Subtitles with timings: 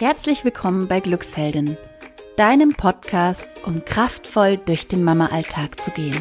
[0.00, 1.76] Herzlich willkommen bei Glücksheldin,
[2.38, 6.16] deinem Podcast, um kraftvoll durch den Mama-Alltag zu gehen.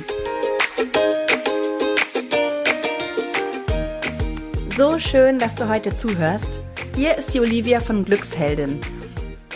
[4.75, 6.61] So schön, dass du heute zuhörst.
[6.93, 8.81] Hier ist die Olivia von Glücksheldin.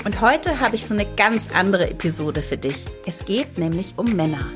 [0.06, 2.86] Und heute habe ich so eine ganz andere Episode für dich.
[3.06, 4.48] Es geht nämlich um Männer.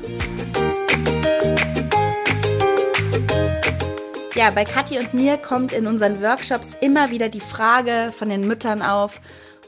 [4.34, 8.46] Ja, bei Kathi und mir kommt in unseren Workshops immer wieder die Frage von den
[8.46, 9.20] Müttern auf,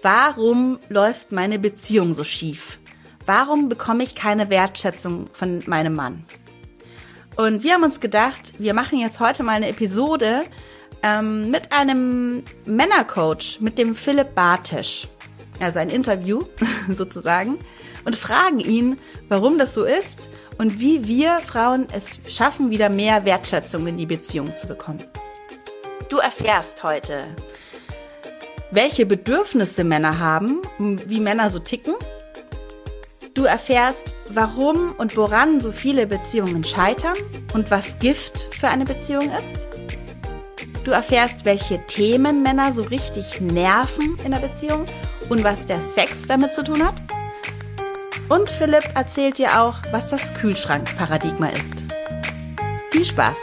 [0.02, 2.78] warum läuft meine Beziehung so schief?
[3.26, 6.24] Warum bekomme ich keine Wertschätzung von meinem Mann?
[7.36, 10.42] Und wir haben uns gedacht, wir machen jetzt heute mal eine Episode
[11.02, 15.08] ähm, mit einem Männercoach, mit dem Philipp Bartesch.
[15.60, 16.42] Also ein Interview
[16.88, 17.58] sozusagen.
[18.04, 18.98] Und fragen ihn,
[19.28, 24.06] warum das so ist und wie wir Frauen es schaffen, wieder mehr Wertschätzung in die
[24.06, 25.04] Beziehung zu bekommen.
[26.08, 27.24] Du erfährst heute,
[28.70, 31.94] welche Bedürfnisse Männer haben, wie Männer so ticken.
[33.34, 37.16] Du erfährst, warum und woran so viele Beziehungen scheitern
[37.54, 39.66] und was Gift für eine Beziehung ist.
[40.84, 44.86] Du erfährst, welche Themen Männer so richtig nerven in der Beziehung
[45.28, 46.94] und was der Sex damit zu tun hat.
[48.28, 51.84] Und Philipp erzählt dir auch, was das Kühlschrankparadigma ist.
[52.90, 53.36] Viel Spaß!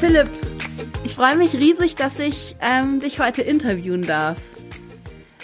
[0.00, 0.30] Philipp,
[1.18, 4.38] freue mich riesig, dass ich ähm, dich heute interviewen darf.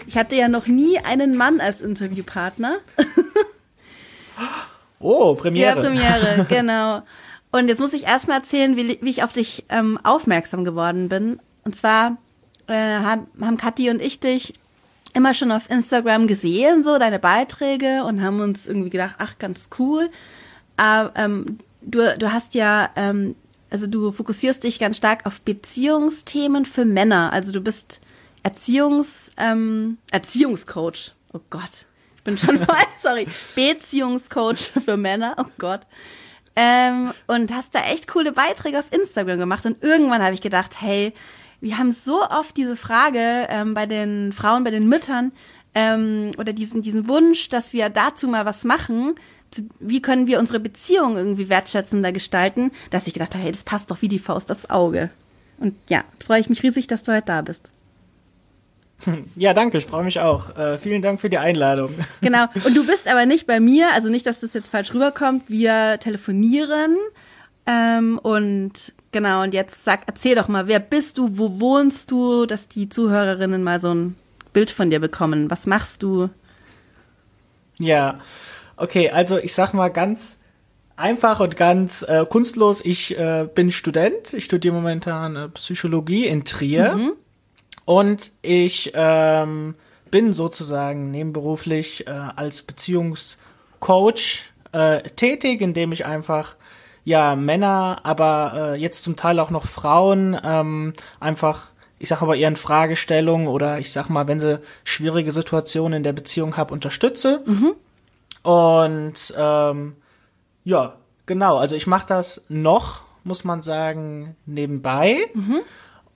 [0.07, 2.77] Ich hatte ja noch nie einen Mann als Interviewpartner.
[5.01, 5.75] oh, Premiere.
[5.75, 7.03] Ja, Premiere, genau.
[7.51, 11.41] Und jetzt muss ich erstmal erzählen, wie, wie, ich auf dich ähm, aufmerksam geworden bin.
[11.65, 12.19] Und zwar
[12.69, 14.55] äh, haben, haben Kathi und ich dich
[15.13, 19.71] immer schon auf Instagram gesehen, so deine Beiträge und haben uns irgendwie gedacht, ach, ganz
[19.81, 20.09] cool.
[20.77, 23.35] Aber ähm, du, du hast ja, ähm,
[23.75, 27.33] also du fokussierst dich ganz stark auf Beziehungsthemen für Männer.
[27.33, 28.01] Also du bist
[28.45, 31.13] Erziehungs, ähm, Erziehungscoach.
[31.33, 33.27] Oh Gott, ich bin schon voll, sorry.
[33.57, 35.35] Beziehungscoach für Männer.
[35.39, 35.81] Oh Gott.
[36.55, 39.67] Ähm, und hast da echt coole Beiträge auf Instagram gemacht.
[39.67, 41.13] Und irgendwann habe ich gedacht, hey,
[41.61, 45.33] wir haben so oft diese Frage ähm, bei den Frauen, bei den Müttern
[45.75, 49.17] ähm, oder diesen, diesen Wunsch, dass wir dazu mal was machen.
[49.81, 53.91] Wie können wir unsere Beziehung irgendwie wertschätzender gestalten, dass ich gedacht habe, hey, das passt
[53.91, 55.11] doch wie die Faust aufs Auge.
[55.59, 57.71] Und ja, jetzt freue ich mich riesig, dass du heute da bist.
[59.37, 60.57] Ja, danke, ich freue mich auch.
[60.57, 61.91] Äh, vielen Dank für die Einladung.
[62.21, 62.45] Genau.
[62.55, 65.45] Und du bist aber nicht bei mir, also nicht, dass das jetzt falsch rüberkommt.
[65.49, 66.97] Wir telefonieren
[67.67, 72.47] ähm, und Genau, und jetzt sag, erzähl doch mal, wer bist du, wo wohnst du,
[72.47, 74.17] dass die Zuhörerinnen mal so ein
[74.53, 75.53] Bild von dir bekommen.
[75.53, 76.31] Was machst du?
[77.79, 78.19] Ja,
[78.77, 80.41] okay, also ich sag mal ganz
[80.97, 86.45] einfach und ganz äh, kunstlos, ich äh, bin Student, ich studiere momentan äh, Psychologie in
[86.45, 87.13] Trier mhm.
[87.85, 89.75] und ich ähm,
[90.11, 96.57] bin sozusagen nebenberuflich äh, als Beziehungscoach äh, tätig, indem ich einfach
[97.05, 101.75] ja Männer, aber äh, jetzt zum Teil auch noch Frauen ähm, einfach
[102.05, 106.13] ich sag aber ihren Fragestellungen oder ich sag mal, wenn sie schwierige Situationen in der
[106.13, 107.43] Beziehung haben, unterstütze.
[107.47, 107.75] Mhm.
[108.45, 109.97] Und ähm,
[110.65, 110.97] ja,
[111.27, 115.17] genau, also ich mache das noch, muss man sagen, nebenbei.
[115.35, 115.61] Mhm.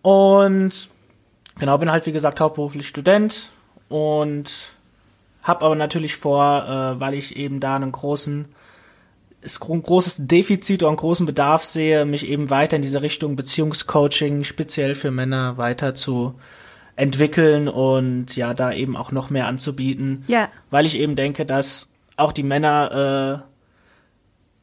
[0.02, 0.90] Und
[1.58, 3.48] genau, bin halt wie gesagt hauptberuflich Student
[3.88, 4.74] und
[5.42, 8.48] habe aber natürlich vor, äh, weil ich eben da einen großen
[9.40, 13.36] es ein großes Defizit oder einen großen Bedarf sehe, mich eben weiter in diese Richtung
[13.36, 16.34] Beziehungscoaching speziell für Männer weiter zu
[16.96, 20.24] entwickeln und ja, da eben auch noch mehr anzubieten.
[20.26, 20.48] Ja.
[20.70, 23.48] Weil ich eben denke, dass auch die Männer äh,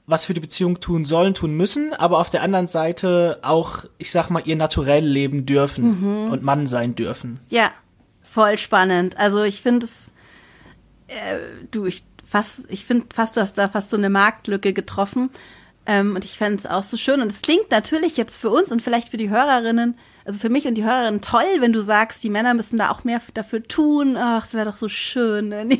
[0.07, 4.11] was für die Beziehung tun sollen, tun müssen, aber auf der anderen Seite auch, ich
[4.11, 6.29] sag mal, ihr naturell leben dürfen mhm.
[6.29, 7.39] und Mann sein dürfen.
[7.49, 7.71] Ja,
[8.21, 9.17] voll spannend.
[9.17, 10.11] Also ich finde es,
[11.07, 11.37] äh,
[11.71, 15.31] du, ich fast, ich finde fast, du hast da fast so eine Marktlücke getroffen.
[15.87, 17.21] Ähm, und ich fände es auch so schön.
[17.21, 20.67] Und es klingt natürlich jetzt für uns und vielleicht für die Hörerinnen, also für mich
[20.67, 24.17] und die Hörerinnen toll, wenn du sagst, die Männer müssen da auch mehr dafür tun.
[24.17, 25.53] Ach, es wäre doch so schön.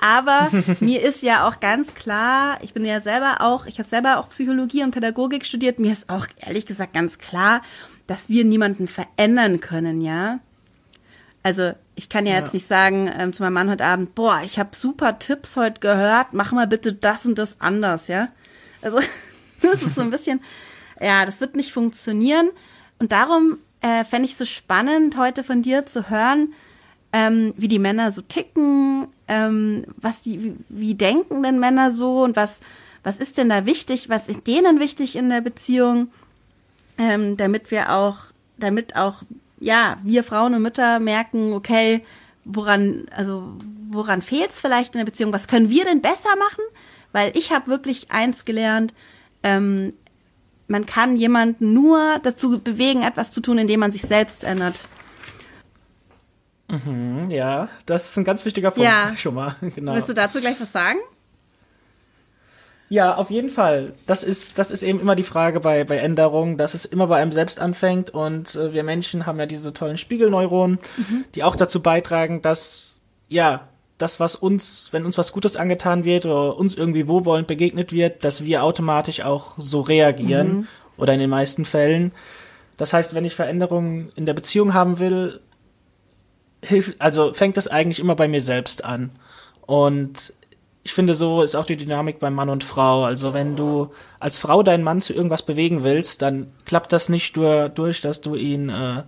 [0.00, 0.50] Aber
[0.80, 4.30] mir ist ja auch ganz klar, ich bin ja selber auch, ich habe selber auch
[4.30, 7.62] Psychologie und Pädagogik studiert, mir ist auch ehrlich gesagt ganz klar,
[8.06, 10.40] dass wir niemanden verändern können, ja.
[11.42, 12.40] Also ich kann ja, ja.
[12.40, 15.80] jetzt nicht sagen ähm, zu meinem Mann heute Abend, boah, ich habe super Tipps heute
[15.80, 18.28] gehört, mach mal bitte das und das anders, ja.
[18.82, 18.98] Also
[19.62, 20.40] das ist so ein bisschen,
[21.00, 22.50] ja, das wird nicht funktionieren.
[22.98, 26.54] Und darum äh, fände ich so spannend, heute von dir zu hören,
[27.12, 32.22] ähm, wie die Männer so ticken, ähm, was die, wie, wie denken denn Männer so
[32.22, 32.60] und was,
[33.02, 36.08] was ist denn da wichtig, was ist denen wichtig in der Beziehung,
[36.98, 38.18] ähm, damit wir auch,
[38.58, 39.22] damit auch
[39.58, 42.04] ja, wir Frauen und Mütter merken, okay,
[42.44, 43.56] woran, also
[43.90, 45.32] woran fehlt es vielleicht in der Beziehung?
[45.32, 46.64] Was können wir denn besser machen?
[47.12, 48.94] Weil ich habe wirklich eins gelernt,
[49.42, 49.92] ähm,
[50.68, 54.84] man kann jemanden nur dazu bewegen, etwas zu tun, indem man sich selbst ändert.
[56.70, 59.12] Mhm, ja, das ist ein ganz wichtiger Punkt Ja.
[59.16, 59.54] schon mal.
[59.74, 59.94] Genau.
[59.94, 60.98] Willst du dazu gleich was sagen?
[62.88, 63.92] Ja, auf jeden Fall.
[64.06, 67.22] Das ist, das ist eben immer die Frage bei, bei Änderungen, dass es immer bei
[67.22, 70.80] einem selbst anfängt und äh, wir Menschen haben ja diese tollen Spiegelneuronen,
[71.36, 76.26] die auch dazu beitragen, dass, ja, das, was uns, wenn uns was Gutes angetan wird
[76.26, 81.30] oder uns irgendwie wohlwollend begegnet wird, dass wir automatisch auch so reagieren oder in den
[81.30, 82.12] meisten Fällen.
[82.76, 85.40] Das heißt, wenn ich Veränderungen in der Beziehung haben will,
[86.64, 89.10] hilft, also fängt es eigentlich immer bei mir selbst an.
[89.66, 90.32] Und
[90.82, 93.04] ich finde, so ist auch die Dynamik beim Mann und Frau.
[93.04, 97.36] Also wenn du als Frau deinen Mann zu irgendwas bewegen willst, dann klappt das nicht
[97.36, 99.02] nur durch, dass du ihn, äh,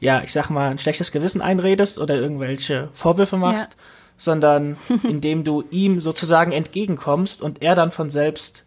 [0.00, 3.78] ja, ich sag mal, ein schlechtes Gewissen einredest oder irgendwelche Vorwürfe machst, Ja.
[4.16, 8.64] sondern indem du ihm sozusagen entgegenkommst und er dann von selbst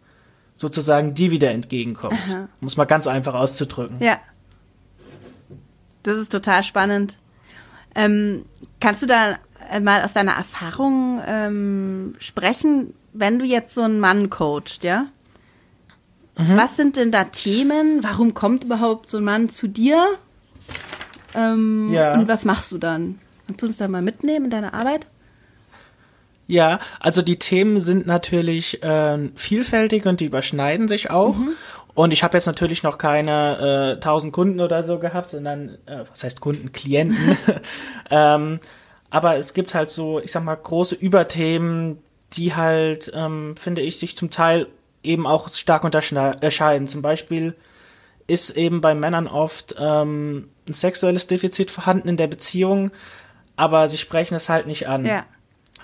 [0.54, 2.18] sozusagen dir wieder entgegenkommt.
[2.28, 2.48] Aha.
[2.60, 3.96] Um es mal ganz einfach auszudrücken.
[4.00, 4.18] Ja.
[6.04, 7.16] Das ist total spannend.
[7.94, 8.44] Ähm,
[8.80, 9.38] kannst du da
[9.70, 15.06] äh, mal aus deiner Erfahrung ähm, sprechen, wenn du jetzt so einen Mann coachst, ja?
[16.38, 16.56] Mhm.
[16.56, 18.02] Was sind denn da Themen?
[18.02, 20.02] Warum kommt überhaupt so ein Mann zu dir?
[21.34, 22.14] Ähm, Ja.
[22.14, 23.18] Und was machst du dann?
[23.46, 25.06] Kannst du uns da mal mitnehmen in deiner Arbeit?
[26.46, 31.36] Ja, also die Themen sind natürlich ähm, vielfältig und die überschneiden sich auch.
[31.94, 36.04] Und ich habe jetzt natürlich noch keine äh, 1000 Kunden oder so gehabt, sondern, äh,
[36.10, 37.36] was heißt Kunden, Klienten.
[38.10, 38.60] ähm,
[39.10, 41.98] aber es gibt halt so, ich sag mal, große Überthemen,
[42.32, 44.68] die halt, ähm, finde ich, sich zum Teil
[45.02, 46.86] eben auch stark unterscheiden.
[46.86, 47.54] Zum Beispiel
[48.26, 52.90] ist eben bei Männern oft ähm, ein sexuelles Defizit vorhanden in der Beziehung,
[53.56, 55.04] aber sie sprechen es halt nicht an.
[55.04, 55.26] Ja.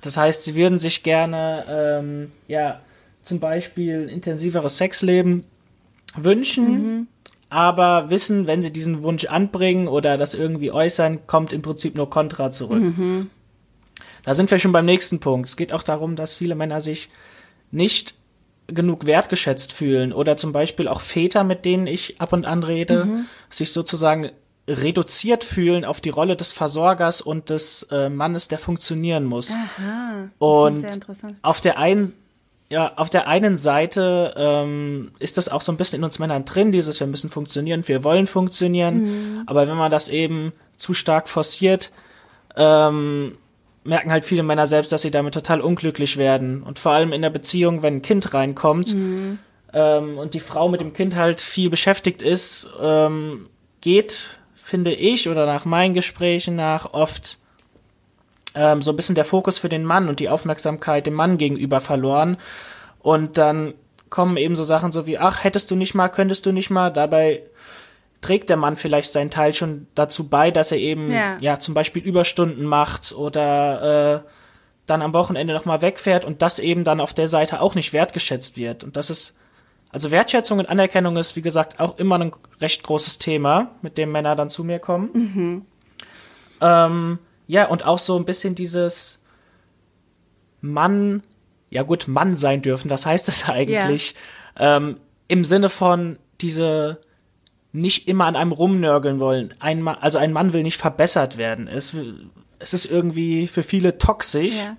[0.00, 2.80] Das heißt, sie würden sich gerne, ähm, ja,
[3.22, 5.44] zum Beispiel intensiveres Sexleben
[6.24, 7.08] wünschen,
[7.50, 12.10] aber wissen, wenn sie diesen Wunsch anbringen oder das irgendwie äußern, kommt im Prinzip nur
[12.10, 12.82] Kontra zurück.
[14.24, 15.48] Da sind wir schon beim nächsten Punkt.
[15.48, 17.08] Es geht auch darum, dass viele Männer sich
[17.70, 18.14] nicht
[18.66, 23.24] genug wertgeschätzt fühlen oder zum Beispiel auch Väter, mit denen ich ab und an rede,
[23.48, 24.30] sich sozusagen
[24.68, 29.52] reduziert fühlen auf die Rolle des Versorgers und des äh, Mannes, der funktionieren muss.
[29.52, 30.28] Aha.
[30.38, 30.84] Und
[31.42, 32.12] auf der einen,
[32.70, 36.44] ja, auf der einen Seite ähm, ist das auch so ein bisschen in uns Männern
[36.44, 41.28] drin, dieses wir müssen funktionieren, wir wollen funktionieren, aber wenn man das eben zu stark
[41.28, 41.92] forciert,
[42.56, 43.38] ähm,
[43.84, 46.62] merken halt viele Männer selbst, dass sie damit total unglücklich werden.
[46.62, 48.94] Und vor allem in der Beziehung, wenn ein Kind reinkommt
[49.72, 53.48] ähm, und die Frau mit dem Kind halt viel beschäftigt ist, ähm,
[53.80, 57.38] geht, finde ich, oder nach meinen Gesprächen nach oft
[58.54, 61.80] ähm, so ein bisschen der Fokus für den Mann und die Aufmerksamkeit dem Mann gegenüber
[61.80, 62.36] verloren.
[63.00, 63.74] Und dann
[64.10, 66.90] kommen eben so Sachen so wie, ach, hättest du nicht mal, könntest du nicht mal,
[66.90, 67.42] dabei
[68.20, 71.36] trägt der Mann vielleicht seinen Teil schon dazu bei, dass er eben Ja.
[71.40, 74.30] ja, zum Beispiel Überstunden macht oder äh,
[74.86, 78.56] dann am Wochenende nochmal wegfährt und das eben dann auf der Seite auch nicht wertgeschätzt
[78.56, 78.82] wird.
[78.82, 79.36] Und das ist,
[79.90, 84.10] also Wertschätzung und Anerkennung ist, wie gesagt, auch immer ein recht großes Thema, mit dem
[84.10, 85.10] Männer dann zu mir kommen.
[86.60, 89.20] Ähm, ja, und auch so ein bisschen dieses
[90.60, 91.22] Mann,
[91.70, 94.14] ja gut, Mann sein dürfen, was heißt das eigentlich?
[94.56, 97.00] Ähm, Im Sinne von diese
[97.72, 99.54] nicht immer an einem rumnörgeln wollen.
[99.58, 101.68] Ein Mann, also ein Mann will nicht verbessert werden.
[101.68, 101.96] Es,
[102.58, 104.56] es ist irgendwie für viele toxisch.
[104.56, 104.76] Ja.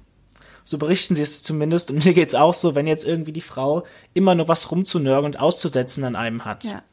[0.64, 1.92] So berichten sie es zumindest.
[1.92, 3.84] Und mir geht's auch so, wenn jetzt irgendwie die Frau
[4.14, 6.64] immer nur was rumzunörgeln und auszusetzen an einem hat.
[6.64, 6.84] Ja.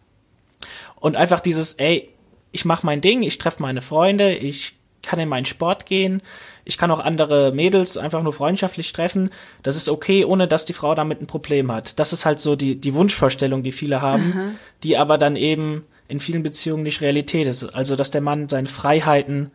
[0.97, 2.11] Und einfach dieses, ey,
[2.53, 6.23] ich mach mein Ding, ich treffe meine Freunde, ich kann in meinen Sport gehen,
[6.65, 9.31] ich kann auch andere Mädels einfach nur freundschaftlich treffen.
[9.63, 11.99] Das ist okay, ohne dass die Frau damit ein Problem hat.
[12.01, 16.19] Das ist halt so die, die Wunschvorstellung, die viele haben, die aber dann eben in
[16.19, 17.63] vielen Beziehungen nicht Realität ist.
[17.63, 19.53] Also, dass der Mann seine Freiheiten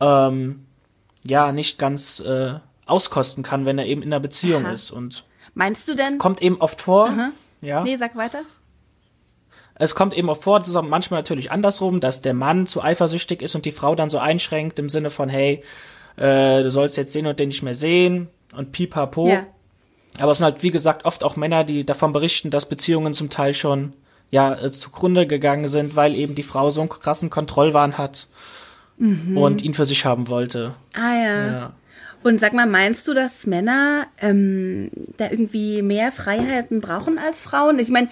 [0.00, 0.66] ähm,
[1.24, 2.54] ja nicht ganz äh,
[2.86, 4.72] auskosten kann, wenn er eben in einer Beziehung Aha.
[4.72, 4.90] ist.
[4.90, 6.18] Und Meinst du denn?
[6.18, 7.14] kommt eben oft vor,
[7.60, 7.82] ja.
[7.82, 8.40] Nee, sag weiter.
[9.78, 12.82] Es kommt eben auch vor, das ist auch manchmal natürlich andersrum, dass der Mann zu
[12.82, 15.62] eifersüchtig ist und die Frau dann so einschränkt im Sinne von, hey,
[16.16, 19.28] äh, du sollst jetzt den und den nicht mehr sehen und pipapo.
[19.28, 19.46] Ja.
[20.18, 23.28] Aber es sind halt, wie gesagt, oft auch Männer, die davon berichten, dass Beziehungen zum
[23.28, 23.92] Teil schon
[24.30, 28.28] ja äh, zugrunde gegangen sind, weil eben die Frau so einen krassen Kontrollwahn hat
[28.98, 30.74] und ihn für sich haben wollte.
[30.94, 31.46] Ah ja.
[31.46, 31.72] Ja.
[32.26, 37.78] Und sag mal, meinst du, dass Männer ähm, da irgendwie mehr Freiheiten brauchen als Frauen?
[37.78, 38.08] Ich meine,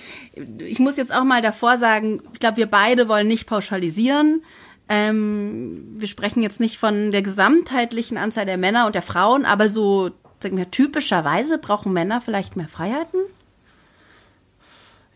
[0.58, 4.44] ich muss jetzt auch mal davor sagen, ich glaube, wir beide wollen nicht pauschalisieren.
[4.88, 9.68] Ähm, wir sprechen jetzt nicht von der gesamtheitlichen Anzahl der Männer und der Frauen, aber
[9.68, 13.18] so sagen wir, typischerweise brauchen Männer vielleicht mehr Freiheiten.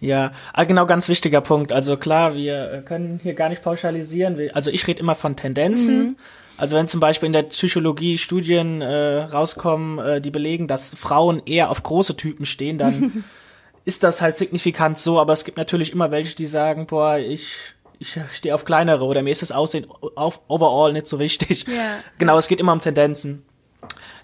[0.00, 1.72] Ja, ah, genau, ganz wichtiger Punkt.
[1.72, 4.50] Also klar, wir äh, können hier gar nicht pauschalisieren.
[4.54, 5.98] Also ich rede immer von Tendenzen.
[6.00, 6.16] Mhm.
[6.58, 11.40] Also wenn zum Beispiel in der Psychologie Studien äh, rauskommen, äh, die belegen, dass Frauen
[11.46, 13.24] eher auf große Typen stehen, dann
[13.84, 15.18] ist das halt signifikant so.
[15.18, 19.22] Aber es gibt natürlich immer welche, die sagen, boah, ich ich stehe auf kleinere oder
[19.22, 21.66] mir ist das Aussehen auf overall nicht so wichtig.
[21.66, 21.98] Ja.
[22.18, 23.44] Genau, es geht immer um Tendenzen.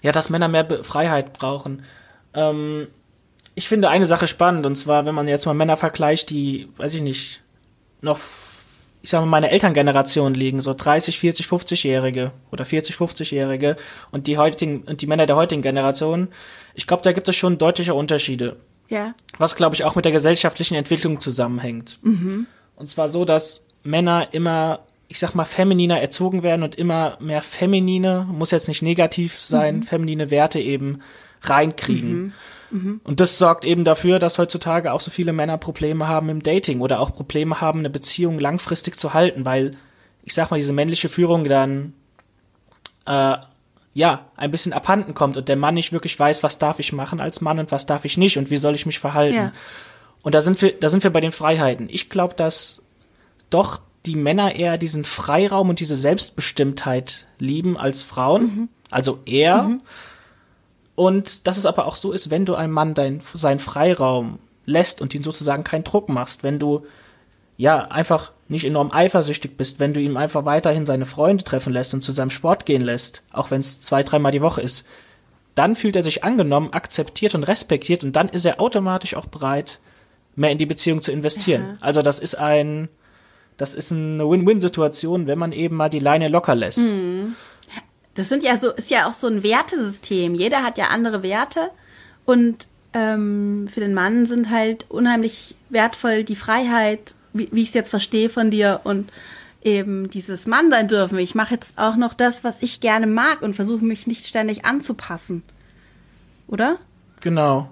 [0.01, 1.83] Ja, dass Männer mehr Freiheit brauchen.
[2.33, 2.87] Ähm,
[3.53, 6.93] ich finde eine Sache spannend, und zwar, wenn man jetzt mal Männer vergleicht, die, weiß
[6.93, 7.41] ich nicht,
[8.01, 8.19] noch,
[9.05, 13.75] ich sag mal, meine Elterngeneration liegen, so 30, 40, 50-Jährige oder 40, 50-Jährige
[14.09, 16.29] und die heutigen, und die Männer der heutigen Generation,
[16.73, 18.55] ich glaube, da gibt es schon deutliche Unterschiede.
[18.89, 19.13] Ja.
[19.37, 21.99] Was, glaube ich, auch mit der gesellschaftlichen Entwicklung zusammenhängt.
[22.01, 22.47] Mhm.
[22.77, 27.43] Und zwar so, dass Männer immer, ich sag mal, femininer erzogen werden und immer mehr
[27.43, 29.83] feminine, muss jetzt nicht negativ sein, mhm.
[29.83, 31.01] feminine Werte eben
[31.41, 32.09] reinkriegen.
[32.09, 32.33] Mhm.
[32.71, 33.01] Mhm.
[33.03, 36.81] Und das sorgt eben dafür, dass heutzutage auch so viele Männer Probleme haben im Dating
[36.81, 39.77] oder auch Probleme haben, eine Beziehung langfristig zu halten, weil
[40.23, 41.93] ich sag mal, diese männliche Führung dann
[43.05, 43.37] äh,
[43.93, 47.19] ja ein bisschen abhanden kommt und der Mann nicht wirklich weiß, was darf ich machen
[47.21, 49.35] als Mann und was darf ich nicht und wie soll ich mich verhalten.
[49.35, 49.51] Ja.
[50.21, 51.87] Und da sind wir, da sind wir bei den Freiheiten.
[51.89, 52.81] Ich glaube, dass
[53.49, 58.41] doch die Männer eher diesen Freiraum und diese Selbstbestimmtheit lieben als Frauen.
[58.43, 58.69] Mhm.
[58.89, 59.63] Also er.
[59.63, 59.81] Mhm.
[60.95, 65.01] Und dass es aber auch so ist, wenn du einem Mann dein, seinen Freiraum lässt
[65.01, 66.85] und ihn sozusagen keinen Druck machst, wenn du
[67.57, 71.93] ja einfach nicht enorm eifersüchtig bist, wenn du ihm einfach weiterhin seine Freunde treffen lässt
[71.93, 74.85] und zu seinem Sport gehen lässt, auch wenn es zwei, dreimal die Woche ist,
[75.55, 79.79] dann fühlt er sich angenommen, akzeptiert und respektiert und dann ist er automatisch auch bereit,
[80.35, 81.61] mehr in die Beziehung zu investieren.
[81.61, 81.77] Ja.
[81.79, 82.89] Also das ist ein,
[83.57, 86.79] das ist eine Win-Win-Situation, wenn man eben mal die Leine locker lässt.
[86.79, 87.35] Mhm.
[88.15, 90.35] Das sind ja so, ist ja auch so ein Wertesystem.
[90.35, 91.69] Jeder hat ja andere Werte
[92.25, 97.73] und ähm, für den Mann sind halt unheimlich wertvoll die Freiheit, wie, wie ich es
[97.73, 99.11] jetzt verstehe von dir und
[99.61, 101.17] eben dieses Mann sein dürfen.
[101.19, 104.63] Ich mache jetzt auch noch das, was ich gerne mag und versuche mich nicht ständig
[104.63, 105.43] anzupassen.
[106.47, 106.77] Oder?
[107.19, 107.69] Genau.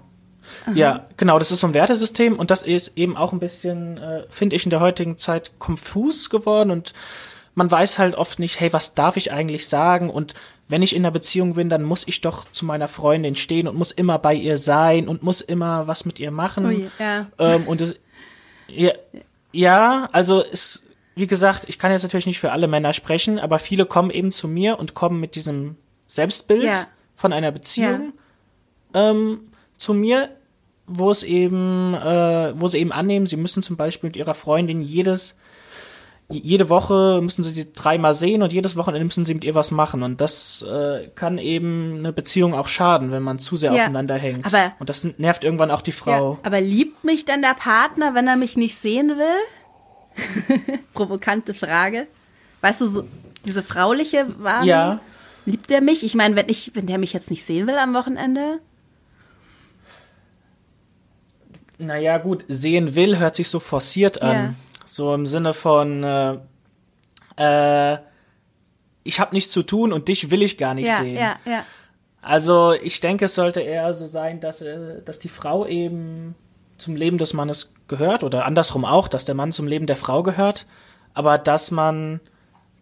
[0.66, 0.72] Aha.
[0.74, 4.24] Ja, genau, das ist so ein Wertesystem und das ist eben auch ein bisschen, äh,
[4.28, 6.92] finde ich, in der heutigen Zeit konfus geworden und
[7.54, 10.10] man weiß halt oft nicht, hey, was darf ich eigentlich sagen?
[10.10, 10.34] Und
[10.68, 13.76] wenn ich in einer Beziehung bin, dann muss ich doch zu meiner Freundin stehen und
[13.76, 16.66] muss immer bei ihr sein und muss immer was mit ihr machen.
[16.66, 17.26] Ui, ja.
[17.38, 17.96] Ähm, und es,
[18.66, 18.92] ja,
[19.52, 20.82] ja, also es,
[21.14, 24.32] wie gesagt, ich kann jetzt natürlich nicht für alle Männer sprechen, aber viele kommen eben
[24.32, 25.76] zu mir und kommen mit diesem
[26.08, 26.86] Selbstbild ja.
[27.14, 28.14] von einer Beziehung
[28.94, 29.10] ja.
[29.10, 29.40] ähm,
[29.76, 30.30] zu mir,
[30.86, 34.82] wo es eben, äh, wo sie eben annehmen, sie müssen zum Beispiel mit ihrer Freundin
[34.82, 35.36] jedes
[36.30, 39.70] jede Woche müssen sie die dreimal sehen und jedes Wochenende müssen sie mit ihr was
[39.70, 40.02] machen.
[40.02, 44.16] Und das äh, kann eben eine Beziehung auch schaden, wenn man zu sehr ja, aufeinander
[44.16, 44.46] hängt.
[44.46, 46.34] Aber, und das nervt irgendwann auch die Frau.
[46.34, 50.78] Ja, aber liebt mich dann der Partner, wenn er mich nicht sehen will?
[50.94, 52.06] Provokante Frage.
[52.62, 53.04] Weißt du, so
[53.44, 54.66] diese frauliche Wahrung?
[54.66, 55.00] Ja.
[55.44, 56.04] Liebt er mich?
[56.04, 58.60] Ich meine, wenn ich, wenn der mich jetzt nicht sehen will am Wochenende?
[61.76, 64.56] Naja, gut, sehen will hört sich so forciert an.
[64.94, 66.38] So im Sinne von, äh,
[67.36, 67.98] äh,
[69.02, 71.16] ich habe nichts zu tun und dich will ich gar nicht ja, sehen.
[71.16, 71.64] Ja, ja.
[72.22, 76.36] Also ich denke, es sollte eher so sein, dass, äh, dass die Frau eben
[76.78, 80.22] zum Leben des Mannes gehört oder andersrum auch, dass der Mann zum Leben der Frau
[80.22, 80.64] gehört,
[81.12, 82.20] aber dass man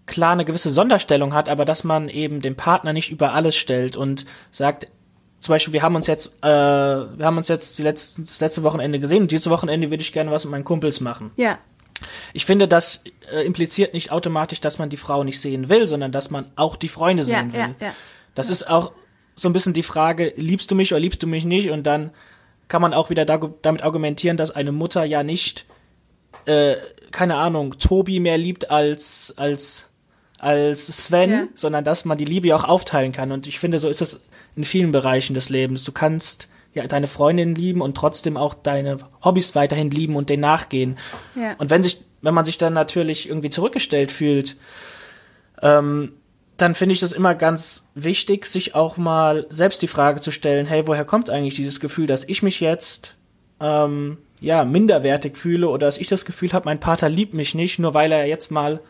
[0.04, 3.96] klar eine gewisse Sonderstellung hat, aber dass man eben den Partner nicht über alles stellt
[3.96, 4.86] und sagt,
[5.40, 8.62] zum Beispiel, wir haben uns jetzt, äh, wir haben uns jetzt die letzte, das letzte
[8.64, 11.30] Wochenende gesehen und dieses Wochenende würde ich gerne was mit meinen Kumpels machen.
[11.36, 11.58] Ja.
[12.32, 16.12] Ich finde, das äh, impliziert nicht automatisch, dass man die Frau nicht sehen will, sondern
[16.12, 17.74] dass man auch die Freunde sehen ja, will.
[17.80, 17.94] Ja, ja.
[18.34, 18.92] Das ist auch
[19.34, 21.70] so ein bisschen die Frage, liebst du mich oder liebst du mich nicht?
[21.70, 22.10] Und dann
[22.68, 25.66] kann man auch wieder da, damit argumentieren, dass eine Mutter ja nicht,
[26.46, 26.74] äh,
[27.10, 29.88] keine Ahnung, Tobi mehr liebt als, als,
[30.38, 33.32] als Sven, sondern dass man die Liebe ja auch aufteilen kann.
[33.32, 34.22] Und ich finde, so ist es
[34.56, 35.84] in vielen Bereichen des Lebens.
[35.84, 40.40] Du kannst ja, deine Freundin lieben und trotzdem auch deine Hobbys weiterhin lieben und denen
[40.40, 40.98] nachgehen.
[41.34, 41.54] Ja.
[41.58, 44.56] Und wenn sich, wenn man sich dann natürlich irgendwie zurückgestellt fühlt,
[45.60, 46.12] ähm,
[46.56, 50.66] dann finde ich das immer ganz wichtig, sich auch mal selbst die Frage zu stellen,
[50.66, 53.16] hey, woher kommt eigentlich dieses Gefühl, dass ich mich jetzt
[53.60, 57.78] ähm, ja minderwertig fühle oder dass ich das Gefühl habe, mein Vater liebt mich nicht,
[57.78, 58.80] nur weil er jetzt mal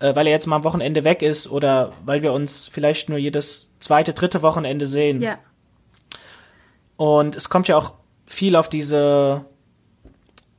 [0.00, 3.18] äh, weil er jetzt mal am Wochenende weg ist oder weil wir uns vielleicht nur
[3.18, 5.22] jedes zweite, dritte Wochenende sehen.
[5.22, 5.38] Ja.
[6.96, 7.94] Und es kommt ja auch
[8.26, 9.44] viel auf diese,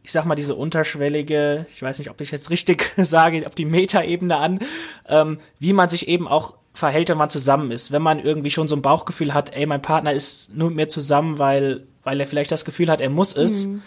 [0.04, 3.66] ich sag mal, diese unterschwellige, ich weiß nicht, ob ich jetzt richtig sage, auf die
[3.66, 4.60] Metaebene an,
[5.08, 7.92] ähm, wie man sich eben auch verhält, wenn man zusammen ist.
[7.92, 10.88] Wenn man irgendwie schon so ein Bauchgefühl hat, ey, mein Partner ist nur mit mir
[10.88, 13.82] zusammen, weil, weil er vielleicht das Gefühl hat, er muss es, mhm.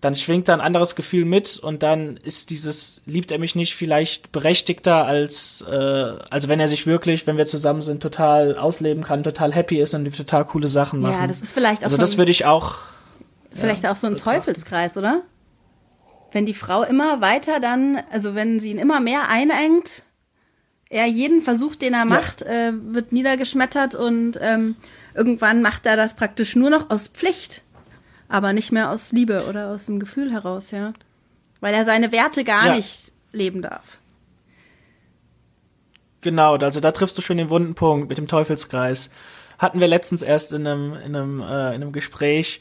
[0.00, 3.74] Dann schwingt da ein anderes Gefühl mit und dann ist dieses, liebt er mich nicht,
[3.74, 9.02] vielleicht berechtigter als, äh, als wenn er sich wirklich, wenn wir zusammen sind, total ausleben
[9.02, 11.20] kann, total happy ist und total coole Sachen machen.
[11.20, 12.76] Ja, das ist vielleicht auch Also das würde ich auch.
[13.50, 15.22] Ist ja, vielleicht auch so ein Teufelskreis, oder?
[16.32, 20.02] wenn die Frau immer weiter dann, also wenn sie ihn immer mehr einengt,
[20.90, 22.68] er jeden Versuch, den er macht, ja.
[22.68, 24.76] äh, wird niedergeschmettert und ähm,
[25.14, 27.62] irgendwann macht er das praktisch nur noch aus Pflicht,
[28.28, 30.92] aber nicht mehr aus Liebe oder aus dem Gefühl heraus, ja.
[31.60, 32.76] Weil er seine Werte gar ja.
[32.76, 33.98] nicht leben darf.
[36.20, 39.10] Genau, also da triffst du schon den wunden Punkt mit dem Teufelskreis.
[39.58, 42.60] Hatten wir letztens erst in einem, in einem, äh, in einem Gespräch,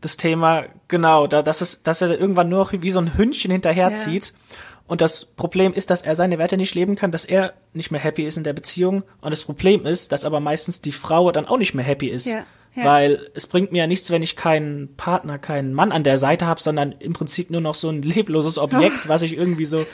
[0.00, 3.50] das Thema, genau, da, dass, es, dass er irgendwann nur noch wie so ein Hündchen
[3.50, 4.26] hinterherzieht.
[4.26, 4.56] Ja.
[4.86, 8.00] Und das Problem ist, dass er seine Werte nicht leben kann, dass er nicht mehr
[8.00, 9.02] happy ist in der Beziehung.
[9.20, 12.26] Und das Problem ist, dass aber meistens die Frau dann auch nicht mehr happy ist.
[12.26, 12.46] Ja.
[12.74, 12.84] Ja.
[12.84, 16.46] Weil es bringt mir ja nichts, wenn ich keinen Partner, keinen Mann an der Seite
[16.46, 19.08] habe, sondern im Prinzip nur noch so ein lebloses Objekt, oh.
[19.08, 19.84] was ich irgendwie so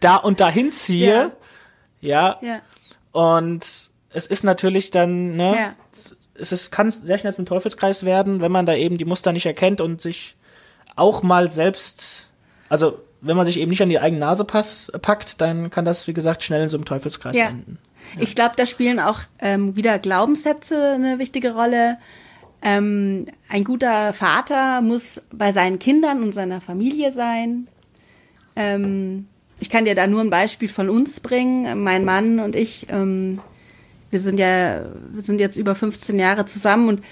[0.00, 1.32] da und dahin ziehe.
[2.00, 2.38] Ja.
[2.40, 2.60] ja.
[3.12, 3.64] Und
[4.10, 5.74] es ist natürlich dann, ne, ja
[6.34, 9.46] es ist, kann sehr schnell zum Teufelskreis werden, wenn man da eben die Muster nicht
[9.46, 10.36] erkennt und sich
[10.96, 12.28] auch mal selbst,
[12.68, 16.08] also wenn man sich eben nicht an die eigene Nase pass, packt, dann kann das,
[16.08, 17.48] wie gesagt, schnell in so einem Teufelskreis ja.
[17.48, 17.78] enden.
[18.16, 18.22] Ja.
[18.22, 21.98] Ich glaube, da spielen auch ähm, wieder Glaubenssätze eine wichtige Rolle.
[22.62, 27.68] Ähm, ein guter Vater muss bei seinen Kindern und seiner Familie sein.
[28.54, 29.26] Ähm,
[29.58, 31.82] ich kann dir da nur ein Beispiel von uns bringen.
[31.82, 33.40] Mein Mann und ich ähm,
[34.12, 37.04] wir sind ja, wir sind jetzt über 15 Jahre zusammen und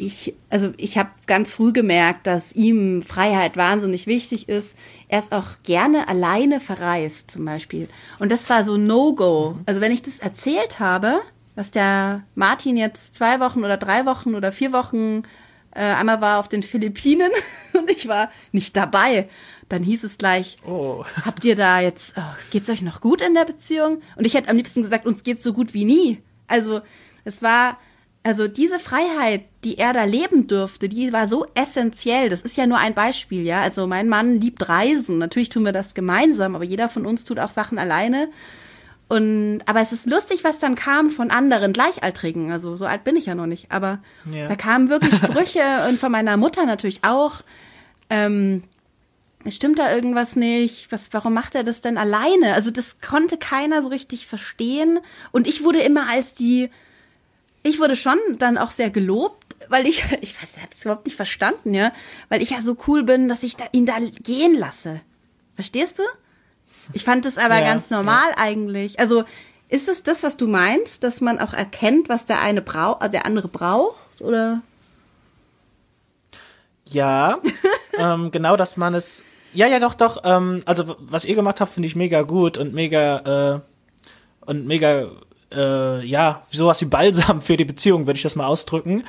[0.00, 4.76] ich, also ich habe ganz früh gemerkt, dass ihm Freiheit wahnsinnig wichtig ist.
[5.08, 7.88] Er ist auch gerne alleine verreist, zum Beispiel.
[8.18, 9.56] Und das war so No-Go.
[9.56, 9.62] Mhm.
[9.66, 11.20] Also wenn ich das erzählt habe,
[11.54, 15.24] dass der Martin jetzt zwei Wochen oder drei Wochen oder vier Wochen
[15.72, 17.30] äh, einmal war auf den Philippinen
[17.74, 19.28] und ich war nicht dabei,
[19.68, 21.04] dann hieß es gleich, oh.
[21.24, 24.02] habt ihr da jetzt, oh, geht's euch noch gut in der Beziehung?
[24.16, 26.22] Und ich hätte am liebsten gesagt, uns geht's so gut wie nie.
[26.48, 26.80] Also
[27.24, 27.78] es war,
[28.22, 32.28] also diese Freiheit, die er da leben dürfte, die war so essentiell.
[32.28, 33.62] Das ist ja nur ein Beispiel, ja.
[33.62, 35.18] Also mein Mann liebt Reisen.
[35.18, 38.28] Natürlich tun wir das gemeinsam, aber jeder von uns tut auch Sachen alleine.
[39.08, 42.52] Und, aber es ist lustig, was dann kam von anderen Gleichaltrigen.
[42.52, 43.72] Also so alt bin ich ja noch nicht.
[43.72, 44.48] Aber ja.
[44.48, 47.42] da kamen wirklich Sprüche und von meiner Mutter natürlich auch.
[48.10, 48.62] Ähm,
[49.48, 50.92] stimmt da irgendwas nicht?
[50.92, 52.54] Was, warum macht er das denn alleine?
[52.54, 55.00] Also das konnte keiner so richtig verstehen.
[55.32, 56.70] Und ich wurde immer als die,
[57.62, 61.06] ich wurde schon dann auch sehr gelobt, weil ich, ich weiß, ich habe es überhaupt
[61.06, 61.92] nicht verstanden, ja,
[62.28, 65.00] weil ich ja so cool bin, dass ich da, ihn da gehen lasse.
[65.54, 66.02] Verstehst du?
[66.92, 68.38] Ich fand das aber ja, ganz normal ja.
[68.38, 68.98] eigentlich.
[68.98, 69.24] Also
[69.68, 73.12] ist es das, was du meinst, dass man auch erkennt, was der eine braucht, also
[73.12, 74.62] der andere braucht, oder?
[76.86, 77.38] Ja,
[77.98, 80.22] ähm, genau, dass man es ja, ja, doch, doch.
[80.24, 83.60] Ähm, also was ihr gemacht habt, finde ich mega gut und mega äh,
[84.46, 85.10] und mega
[85.52, 89.04] äh, ja sowas wie Balsam für die Beziehung, würde ich das mal ausdrücken,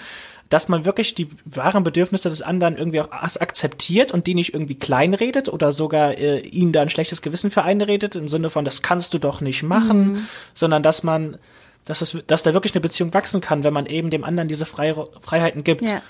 [0.50, 4.76] dass man wirklich die wahren Bedürfnisse des anderen irgendwie auch akzeptiert und die nicht irgendwie
[4.76, 8.82] kleinredet oder sogar äh, ihnen da ein schlechtes Gewissen für einredet im Sinne von das
[8.82, 10.28] kannst du doch nicht machen, mhm.
[10.54, 11.38] sondern dass man
[11.86, 14.66] dass es, dass da wirklich eine Beziehung wachsen kann, wenn man eben dem anderen diese
[14.66, 15.82] Frei Freiheiten gibt.
[15.82, 16.02] Ja.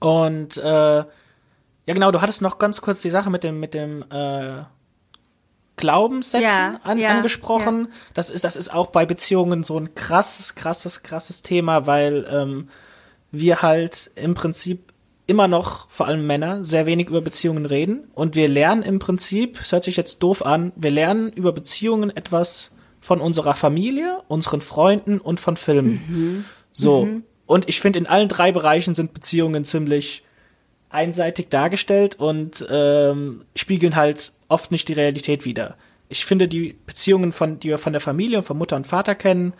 [0.00, 1.04] Und äh,
[1.84, 4.62] ja, genau, du hattest noch ganz kurz die Sache mit dem, mit dem äh,
[5.76, 7.88] Glaubenssätzen ja, an, ja, angesprochen.
[7.90, 7.96] Ja.
[8.14, 12.68] Das ist, das ist auch bei Beziehungen so ein krasses, krasses, krasses Thema, weil ähm,
[13.30, 14.92] wir halt im Prinzip
[15.26, 18.08] immer noch, vor allem Männer, sehr wenig über Beziehungen reden.
[18.12, 22.14] Und wir lernen im Prinzip, es hört sich jetzt doof an, wir lernen über Beziehungen
[22.14, 26.02] etwas von unserer Familie, unseren Freunden und von Filmen.
[26.08, 26.44] Mhm.
[26.72, 27.06] So.
[27.06, 27.24] Mhm.
[27.46, 30.22] Und ich finde, in allen drei Bereichen sind Beziehungen ziemlich
[30.92, 35.76] einseitig dargestellt und ähm, spiegeln halt oft nicht die Realität wider.
[36.08, 39.14] Ich finde, die Beziehungen, von, die wir von der Familie und von Mutter und Vater
[39.14, 39.54] kennen,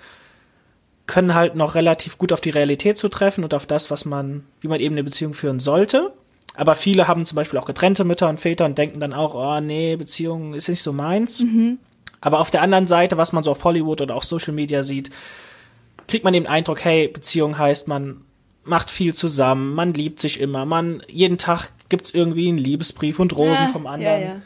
[1.06, 4.68] können halt noch relativ gut auf die Realität zutreffen und auf das, was man, wie
[4.68, 6.12] man eben eine Beziehung führen sollte.
[6.54, 9.60] Aber viele haben zum Beispiel auch getrennte Mütter und Väter und denken dann auch, oh
[9.60, 11.40] nee, Beziehung ist nicht so meins.
[11.40, 11.78] Mhm.
[12.20, 15.10] Aber auf der anderen Seite, was man so auf Hollywood oder auch Social Media sieht,
[16.06, 18.20] kriegt man den Eindruck, hey, Beziehung heißt, man
[18.64, 23.36] macht viel zusammen, man liebt sich immer, man jeden Tag gibt's irgendwie einen Liebesbrief und
[23.36, 24.20] Rosen ja, vom anderen.
[24.20, 24.36] Ja, ja.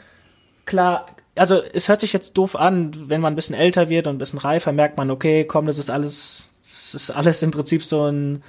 [0.65, 4.15] Klar, also es hört sich jetzt doof an, wenn man ein bisschen älter wird und
[4.15, 7.83] ein bisschen reifer, merkt man, okay, komm, das ist alles, das ist alles im Prinzip
[7.83, 8.43] so ein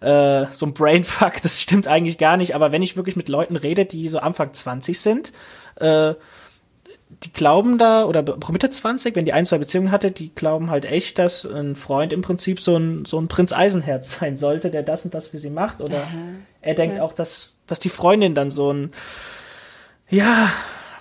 [0.00, 2.54] äh, so ein Brainfuck, das stimmt eigentlich gar nicht.
[2.54, 5.32] Aber wenn ich wirklich mit Leuten rede, die so Anfang 20 sind,
[5.76, 6.14] äh,
[7.24, 10.84] die glauben da, oder Mitte 20, wenn die ein, zwei Beziehungen hatte, die glauben halt
[10.84, 14.82] echt, dass ein Freund im Prinzip so ein, so ein Prinz Eisenherz sein sollte, der
[14.82, 15.80] das und das für sie macht.
[15.80, 16.14] Oder Aha.
[16.60, 17.02] er denkt ja.
[17.02, 18.90] auch, dass, dass die Freundin dann so ein,
[20.08, 20.50] ja,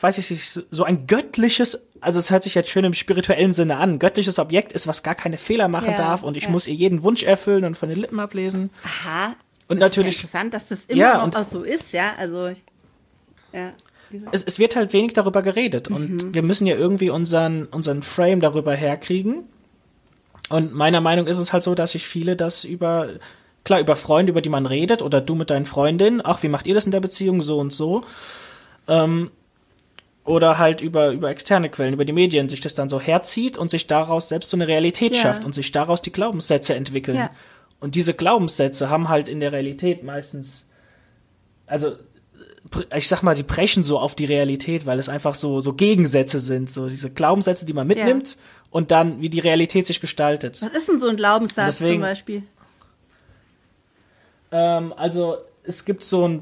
[0.01, 3.77] weiß ich nicht, so ein göttliches, also es hört sich jetzt schön im spirituellen Sinne
[3.77, 6.49] an, göttliches Objekt ist, was gar keine Fehler machen ja, darf und ich ja.
[6.49, 8.69] muss ihr jeden Wunsch erfüllen und von den Lippen ablesen.
[8.83, 9.35] Aha.
[9.67, 10.15] Und das natürlich.
[10.15, 12.49] Ist interessant, dass das immer ja, noch auch so ist, ja, also,
[13.53, 13.73] ja.
[14.31, 15.95] Es, es wird halt wenig darüber geredet mhm.
[15.95, 19.43] und wir müssen ja irgendwie unseren, unseren Frame darüber herkriegen.
[20.49, 23.09] Und meiner Meinung ist es halt so, dass sich viele das über,
[23.63, 26.67] klar, über Freunde, über die man redet, oder du mit deinen Freundinnen, ach, wie macht
[26.67, 28.03] ihr das in der Beziehung, so und so.
[28.87, 29.31] Ähm,
[30.25, 33.69] oder halt über, über externe Quellen, über die Medien sich das dann so herzieht und
[33.71, 35.21] sich daraus selbst so eine Realität ja.
[35.21, 37.17] schafft und sich daraus die Glaubenssätze entwickeln.
[37.17, 37.29] Ja.
[37.79, 40.69] Und diese Glaubenssätze haben halt in der Realität meistens,
[41.67, 41.97] also
[42.95, 46.39] ich sag mal, die brechen so auf die Realität, weil es einfach so, so Gegensätze
[46.39, 48.37] sind, so diese Glaubenssätze, die man mitnimmt ja.
[48.71, 50.61] und dann, wie die Realität sich gestaltet.
[50.61, 52.43] Was ist denn so ein Glaubenssatz Deswegen, zum Beispiel?
[54.51, 56.41] Ähm, also, es gibt so ein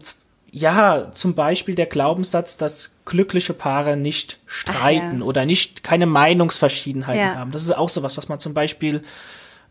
[0.53, 5.25] ja, zum Beispiel der Glaubenssatz, dass glückliche Paare nicht streiten ja.
[5.25, 7.36] oder nicht keine Meinungsverschiedenheiten ja.
[7.36, 7.51] haben.
[7.51, 9.01] Das ist auch sowas, was man zum Beispiel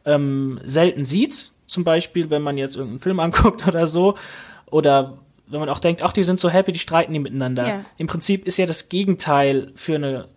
[0.06, 1.50] ähm, selten sieht.
[1.66, 4.14] Zum Beispiel, wenn man jetzt irgendeinen Film anguckt oder so.
[4.70, 5.18] Oder
[5.50, 7.68] wenn man auch denkt, ach, die sind so happy, die streiten die miteinander.
[7.68, 7.84] Ja.
[7.98, 10.28] Im Prinzip ist ja das Gegenteil für eine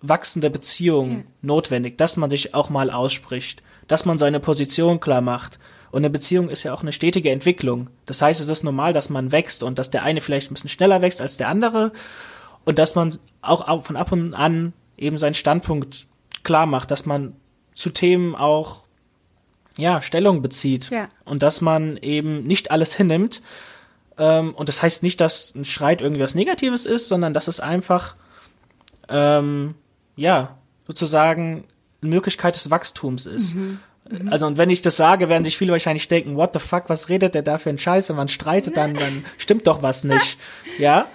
[0.00, 5.58] wachsende Beziehung notwendig, dass man sich auch mal ausspricht, dass man seine Position klar macht
[5.94, 7.88] und eine Beziehung ist ja auch eine stetige Entwicklung.
[8.04, 10.68] Das heißt, es ist normal, dass man wächst und dass der eine vielleicht ein bisschen
[10.68, 11.92] schneller wächst als der andere
[12.64, 16.08] und dass man auch von ab und an eben seinen Standpunkt
[16.42, 17.36] klar macht, dass man
[17.74, 18.80] zu Themen auch
[19.76, 21.08] ja Stellung bezieht ja.
[21.24, 23.40] und dass man eben nicht alles hinnimmt.
[24.18, 27.60] Ähm, und das heißt nicht, dass ein Streit irgendwie was Negatives ist, sondern dass es
[27.60, 28.16] einfach
[29.08, 29.74] ähm,
[30.16, 31.64] ja sozusagen
[32.02, 33.54] eine Möglichkeit des Wachstums ist.
[33.54, 33.80] Mhm.
[34.10, 34.28] Mhm.
[34.28, 37.08] Also und wenn ich das sage, werden sich viele wahrscheinlich denken, what the fuck, was
[37.08, 38.08] redet der da für ein Scheiß?
[38.08, 40.38] Wenn man streitet, dann, dann stimmt doch was nicht.
[40.78, 41.06] Ja?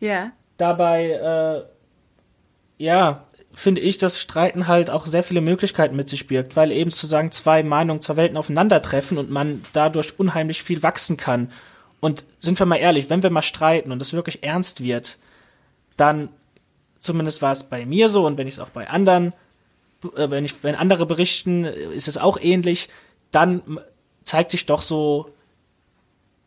[0.00, 0.32] Ja.
[0.56, 1.64] Dabei, äh,
[2.82, 6.90] ja, finde ich, dass Streiten halt auch sehr viele Möglichkeiten mit sich birgt, weil eben
[6.90, 11.50] sozusagen zwei Meinungen, zwei Welten aufeinandertreffen und man dadurch unheimlich viel wachsen kann.
[12.04, 15.16] Und sind wir mal ehrlich, wenn wir mal streiten und es wirklich ernst wird,
[15.96, 16.28] dann,
[17.00, 19.32] zumindest war es bei mir so und wenn ich es auch bei anderen
[20.16, 22.90] äh, wenn ich, wenn andere berichten, ist es auch ähnlich,
[23.30, 23.80] dann
[24.22, 25.30] zeigt sich doch so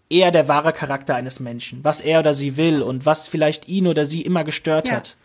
[0.10, 3.88] eher der wahre Charakter eines Menschen, was er oder sie will und was vielleicht ihn
[3.88, 4.98] oder sie immer gestört ja.
[4.98, 5.16] hat.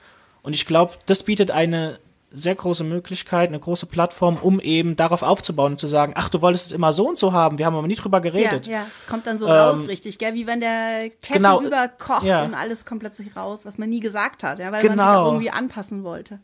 [0.42, 1.98] Und ich glaube, das bietet eine
[2.34, 6.40] sehr große Möglichkeit, eine große Plattform, um eben darauf aufzubauen und zu sagen, ach, du
[6.40, 8.66] wolltest es immer so und so haben, wir haben aber nie drüber geredet.
[8.66, 8.86] Ja, ja.
[9.00, 12.44] es kommt dann so ähm, raus, richtig, gell, wie wenn der Kessel genau, überkocht ja.
[12.44, 14.96] und alles kommt plötzlich raus, was man nie gesagt hat, ja, weil genau.
[14.96, 16.38] man sich irgendwie anpassen wollte.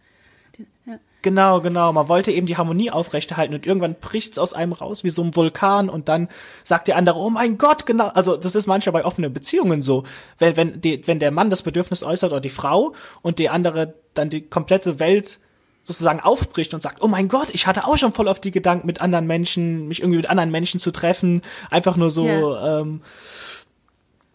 [0.87, 0.99] Ja.
[1.23, 1.93] Genau, genau.
[1.93, 5.35] Man wollte eben die Harmonie aufrechterhalten und irgendwann bricht's aus einem raus wie so ein
[5.35, 6.29] Vulkan und dann
[6.63, 8.09] sagt der andere, oh mein Gott, genau.
[8.09, 10.05] Also das ist manchmal bei offenen Beziehungen so.
[10.39, 13.95] Wenn, wenn, die, wenn der Mann das Bedürfnis äußert oder die Frau und die andere
[14.15, 15.41] dann die komplette Welt
[15.89, 18.87] sozusagen aufbricht und sagt, oh mein Gott, ich hatte auch schon voll auf die Gedanken,
[18.87, 22.81] mit anderen Menschen, mich irgendwie mit anderen Menschen zu treffen, einfach nur so, yeah.
[22.81, 23.01] ähm,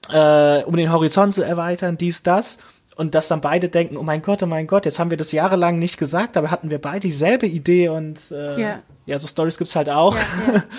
[0.09, 2.57] äh, um den Horizont zu erweitern, dies, das
[2.95, 5.31] und dass dann beide denken, oh mein Gott, oh mein Gott, jetzt haben wir das
[5.31, 8.79] jahrelang nicht gesagt, aber hatten wir beide dieselbe Idee und äh, ja.
[9.05, 10.15] ja, so Stories gibt's halt auch.
[10.15, 10.63] Ja.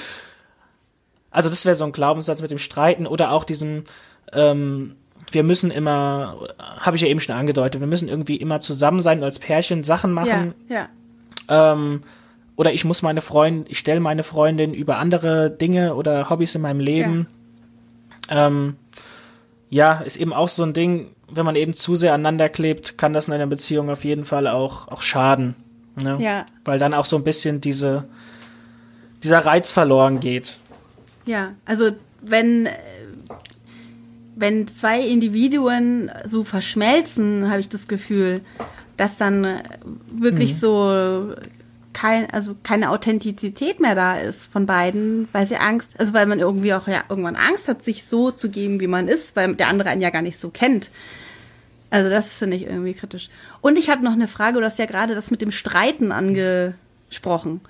[1.34, 3.82] Also das wäre so ein Glaubenssatz mit dem Streiten oder auch diesem,
[4.32, 4.94] ähm,
[5.32, 9.18] wir müssen immer, habe ich ja eben schon angedeutet, wir müssen irgendwie immer zusammen sein
[9.18, 10.54] und als Pärchen Sachen machen.
[10.68, 10.88] Ja,
[11.48, 11.72] ja.
[11.72, 12.02] Ähm,
[12.56, 16.62] oder ich muss meine Freundin, ich stelle meine Freundin über andere Dinge oder Hobbys in
[16.62, 17.26] meinem Leben.
[18.30, 18.46] Ja.
[18.46, 18.76] Ähm,
[19.70, 23.12] ja, ist eben auch so ein Ding, wenn man eben zu sehr aneinander klebt, kann
[23.12, 25.56] das in einer Beziehung auf jeden Fall auch, auch schaden.
[26.00, 26.16] Ne?
[26.20, 26.46] Ja.
[26.64, 28.04] Weil dann auch so ein bisschen diese,
[29.22, 30.58] dieser Reiz verloren geht.
[31.26, 32.68] Ja, also wenn,
[34.36, 38.40] wenn zwei Individuen so verschmelzen, habe ich das Gefühl,
[38.96, 39.60] dass dann
[40.06, 40.58] wirklich mhm.
[40.58, 41.34] so
[41.92, 46.40] kein, also keine Authentizität mehr da ist von beiden, weil sie Angst, also weil man
[46.40, 49.68] irgendwie auch ja irgendwann Angst hat, sich so zu geben, wie man ist, weil der
[49.68, 50.90] andere einen ja gar nicht so kennt.
[51.90, 53.30] Also das finde ich irgendwie kritisch.
[53.60, 57.60] Und ich habe noch eine Frage, du hast ja gerade das mit dem Streiten angesprochen.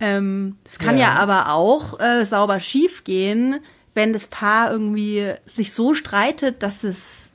[0.00, 3.58] Ähm, das kann ja, ja aber auch äh, sauber schief gehen,
[3.98, 7.32] wenn das Paar irgendwie sich so streitet, dass es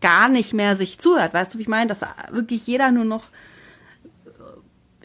[0.00, 1.34] gar nicht mehr sich zuhört.
[1.34, 1.86] Weißt du, wie ich meine?
[1.86, 3.24] Dass wirklich jeder nur noch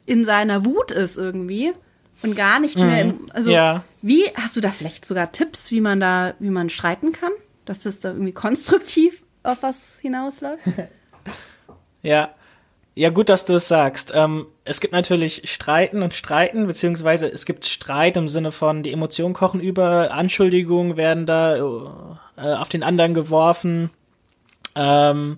[0.05, 1.73] in seiner Wut ist irgendwie
[2.21, 3.83] und gar nicht mehr im, also Ja.
[4.01, 7.31] wie hast du da vielleicht sogar Tipps, wie man da, wie man streiten kann,
[7.65, 10.63] dass das da irgendwie konstruktiv auf was hinausläuft?
[12.01, 12.33] Ja.
[12.95, 14.11] Ja, gut, dass du es sagst.
[14.13, 18.91] Ähm, es gibt natürlich Streiten und Streiten, beziehungsweise es gibt Streit im Sinne von, die
[18.91, 23.89] Emotionen kochen über, Anschuldigungen werden da äh, auf den anderen geworfen.
[24.75, 25.37] Ähm,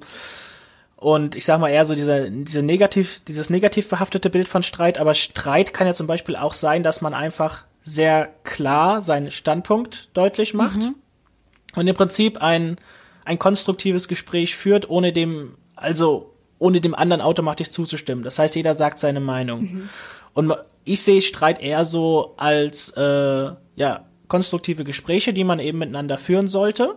[0.97, 4.97] und ich sag mal eher so diese, diese negativ, dieses negativ behaftete Bild von Streit,
[4.97, 10.09] aber Streit kann ja zum Beispiel auch sein, dass man einfach sehr klar seinen Standpunkt
[10.13, 10.91] deutlich macht
[11.75, 12.77] und im Prinzip ein,
[13.23, 18.23] ein konstruktives Gespräch führt, ohne dem, also ohne dem anderen automatisch zuzustimmen.
[18.23, 19.89] Das heißt, jeder sagt seine Meinung.
[20.33, 25.77] Und ma- ich sehe Streit eher so als äh, ja konstruktive Gespräche, die man eben
[25.79, 26.95] miteinander führen sollte.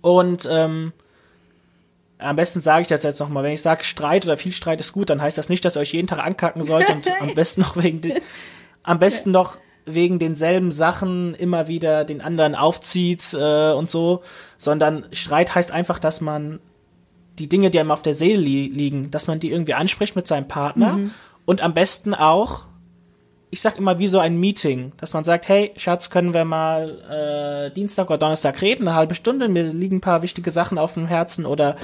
[0.00, 0.92] Und ähm,
[2.18, 4.92] am besten sage ich das jetzt nochmal, wenn ich sage, Streit oder viel Streit ist
[4.92, 7.62] gut, dann heißt das nicht, dass ihr euch jeden Tag ankacken sollt und am besten
[7.62, 8.14] noch wegen den,
[8.82, 14.22] am besten noch wegen denselben Sachen immer wieder den anderen aufzieht äh, und so,
[14.56, 16.60] sondern Streit heißt einfach, dass man
[17.38, 20.26] die Dinge, die einem auf der Seele li liegen, dass man die irgendwie anspricht mit
[20.26, 20.98] seinem Partner
[21.44, 22.62] und am besten auch,
[23.50, 27.68] ich sag immer wie so ein Meeting, dass man sagt, hey Schatz, können wir mal
[27.70, 30.94] äh, Dienstag oder Donnerstag reden, eine halbe Stunde, mir liegen ein paar wichtige Sachen auf
[30.94, 31.76] dem Herzen oder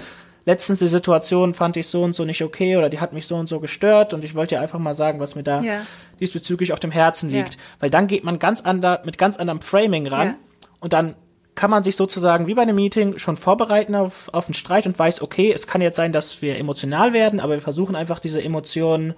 [0.47, 3.37] letztens die Situation fand ich so und so nicht okay oder die hat mich so
[3.37, 5.83] und so gestört und ich wollte dir einfach mal sagen, was mir da Ja.
[6.19, 7.39] diesbezüglich auf dem Herzen Ja.
[7.39, 10.35] liegt, weil dann geht man ganz ander, mit ganz anderem Framing ran Ja.
[10.81, 11.15] und dann
[11.61, 14.99] kann man sich sozusagen wie bei einem Meeting schon vorbereiten auf, auf einen Streit und
[14.99, 18.43] weiß, okay, es kann jetzt sein, dass wir emotional werden, aber wir versuchen einfach diese
[18.43, 19.13] Emotionen,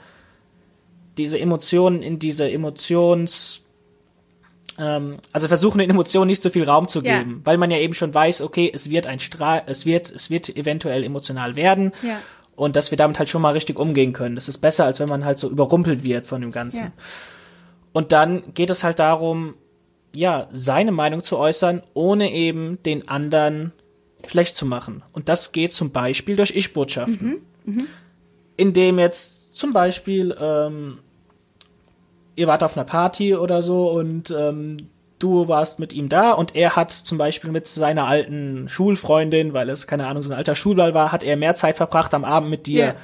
[1.16, 3.62] diese Emotionen in diese Emotions,
[4.76, 7.18] ähm, also versuchen den Emotionen nicht so viel Raum zu Ja.
[7.18, 10.28] geben, weil man ja eben schon weiß, okay, es wird ein Streit, es wird, es
[10.28, 11.92] wird eventuell emotional werden.
[12.02, 12.18] Ja.
[12.56, 14.34] Und dass wir damit halt schon mal richtig umgehen können.
[14.34, 16.86] Das ist besser, als wenn man halt so überrumpelt wird von dem Ganzen.
[16.86, 16.92] Ja.
[17.92, 19.54] Und dann geht es halt darum,
[20.14, 23.72] ja, seine Meinung zu äußern, ohne eben den anderen
[24.26, 25.02] schlecht zu machen.
[25.12, 27.38] Und das geht zum Beispiel durch Ich-Botschaften.
[28.56, 30.98] Indem jetzt zum Beispiel, ähm,
[32.36, 36.54] ihr wart auf einer Party oder so und ähm, du warst mit ihm da und
[36.54, 40.54] er hat zum Beispiel mit seiner alten Schulfreundin, weil es, keine Ahnung, so ein alter
[40.54, 42.94] Schulball war, hat er mehr Zeit verbracht am Abend mit dir, Ja.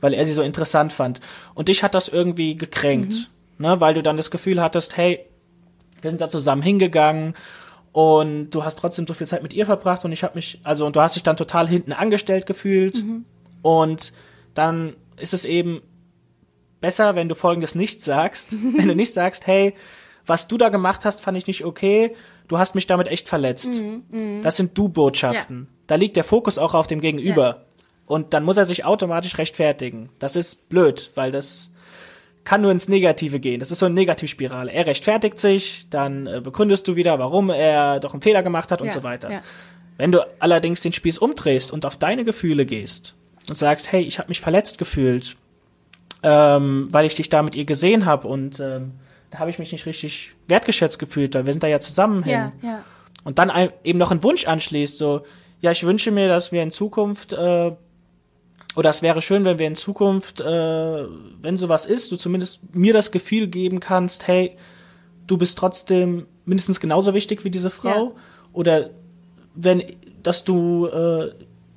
[0.00, 1.20] weil er sie so interessant fand.
[1.54, 5.20] Und dich hat das irgendwie gekränkt, ne, weil du dann das Gefühl hattest, hey,
[6.02, 7.34] wir sind da zusammen hingegangen
[7.92, 10.86] und du hast trotzdem so viel Zeit mit ihr verbracht und ich habe mich, also
[10.86, 13.04] und du hast dich dann total hinten angestellt gefühlt
[13.62, 14.12] und
[14.54, 15.82] dann ist es eben
[16.80, 19.74] besser, wenn du folgendes nicht sagst, wenn du nicht sagst, hey,
[20.26, 22.14] was du da gemacht hast, fand ich nicht okay,
[22.48, 23.80] du hast mich damit echt verletzt.
[24.42, 25.68] Das sind Du-Botschaften.
[25.86, 27.64] Da liegt der Fokus auch auf dem Gegenüber.
[28.06, 30.08] Und dann muss er sich automatisch rechtfertigen.
[30.18, 31.72] Das ist blöd, weil das
[32.44, 33.60] kann nur ins Negative gehen.
[33.60, 34.72] Das ist so eine Negativspirale.
[34.72, 38.80] Er rechtfertigt sich, dann äh, begründest du wieder, warum er doch einen Fehler gemacht hat
[38.80, 39.30] und Ja, so weiter.
[39.30, 39.40] ja.
[39.98, 43.14] Wenn du allerdings den Spieß umdrehst und auf deine Gefühle gehst
[43.48, 45.36] und sagst, hey, ich habe mich verletzt gefühlt,
[46.22, 48.92] ähm, weil ich dich da mit ihr gesehen habe und ähm,
[49.30, 52.32] da habe ich mich nicht richtig wertgeschätzt gefühlt, weil wir sind da ja zusammen hin.
[52.32, 52.84] Ja, ja.
[53.24, 55.24] Und dann ein, eben noch einen Wunsch anschließt, so,
[55.60, 57.72] ja, ich wünsche mir, dass wir in Zukunft, äh,
[58.76, 61.06] oder es wäre schön, wenn wir in Zukunft, äh,
[61.42, 64.56] wenn sowas ist, du zumindest mir das Gefühl geben kannst, hey,
[65.26, 68.04] du bist trotzdem mindestens genauso wichtig wie diese Frau.
[68.04, 68.12] Ja.
[68.52, 68.90] Oder
[69.54, 69.82] wenn,
[70.22, 71.32] dass du, äh,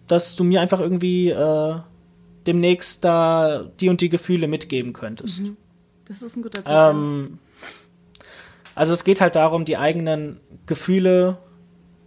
[0.07, 1.75] dass du mir einfach irgendwie äh,
[2.45, 5.41] demnächst da die und die Gefühle mitgeben könntest.
[6.07, 6.73] Das ist ein guter Tipp.
[6.73, 7.39] Ähm,
[8.75, 11.37] also es geht halt darum, die eigenen Gefühle,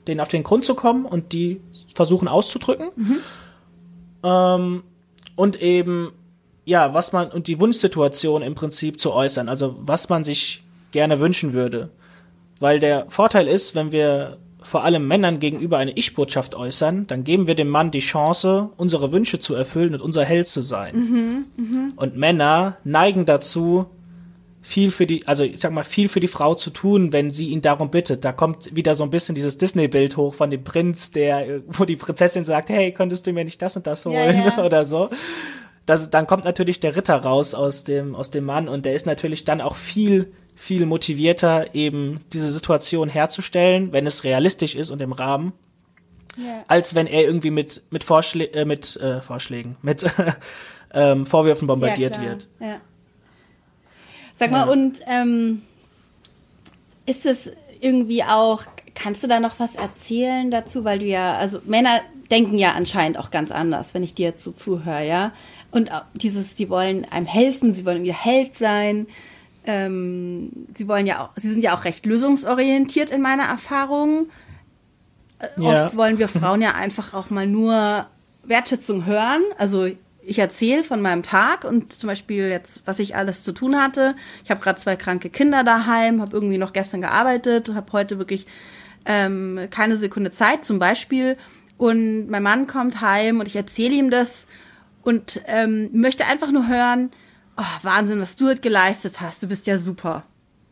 [0.06, 1.60] denen auf den Grund zu kommen und die
[1.94, 2.90] versuchen auszudrücken.
[4.26, 4.82] Ähm,
[5.36, 6.12] und eben,
[6.64, 11.20] ja, was man, und die Wunschsituation im Prinzip zu äußern, also was man sich gerne
[11.20, 11.90] wünschen würde.
[12.58, 17.46] Weil der Vorteil ist, wenn wir vor allem Männern gegenüber eine Ich-Botschaft äußern, dann geben
[17.46, 20.94] wir dem Mann die Chance, unsere Wünsche zu erfüllen und unser Held zu sein.
[21.94, 23.86] Und Männer neigen dazu,
[24.66, 27.50] viel für die, also ich sag mal, viel für die Frau zu tun, wenn sie
[27.50, 28.24] ihn darum bittet.
[28.24, 31.94] Da kommt wieder so ein bisschen dieses Disney-Bild hoch von dem Prinz, der, wo die
[31.94, 34.58] Prinzessin sagt, hey, könntest du mir nicht das und das Ja, holen ja.
[34.64, 35.08] oder so.
[35.86, 39.06] Das, dann kommt natürlich der Ritter raus aus dem, aus dem Mann und der ist
[39.06, 45.00] natürlich dann auch viel, viel motivierter, eben diese Situation herzustellen, wenn es realistisch ist und
[45.00, 45.52] im Rahmen,
[46.36, 46.64] ja.
[46.66, 50.04] als wenn er irgendwie mit, mit, Vorschlä äh, mit äh, Vorschlägen, mit
[50.92, 52.48] ähm, Vorwürfen bombardiert ja, wird.
[52.58, 52.80] Ja.
[54.36, 54.72] Sag mal, Ja.
[54.72, 55.62] und ähm,
[57.06, 58.62] ist es irgendwie auch,
[58.94, 60.84] kannst du da noch was erzählen dazu?
[60.84, 64.42] Weil du ja, also Männer denken ja anscheinend auch ganz anders, wenn ich dir jetzt
[64.44, 65.32] so zuhöre, ja.
[65.70, 69.06] Und dieses, sie wollen einem helfen, sie wollen wieder Held sein.
[69.68, 74.26] ähm, sie wollen ja auch, sie sind ja auch recht lösungsorientiert in meiner Erfahrung.
[75.40, 75.86] Äh, Ja.
[75.86, 78.06] Oft wollen wir Frauen ja einfach auch mal nur
[78.44, 79.42] Wertschätzung hören.
[79.58, 79.88] Also
[80.26, 84.16] ich erzähle von meinem Tag und zum Beispiel jetzt, was ich alles zu tun hatte.
[84.44, 88.46] Ich habe gerade zwei kranke Kinder daheim, habe irgendwie noch gestern gearbeitet, habe heute wirklich
[89.04, 91.36] ähm, keine Sekunde Zeit zum Beispiel.
[91.78, 94.46] Und mein Mann kommt heim und ich erzähle ihm das
[95.02, 97.12] und ähm, möchte einfach nur hören,
[97.56, 99.42] oh, Wahnsinn, was du heute geleistet hast.
[99.44, 100.24] Du bist ja super.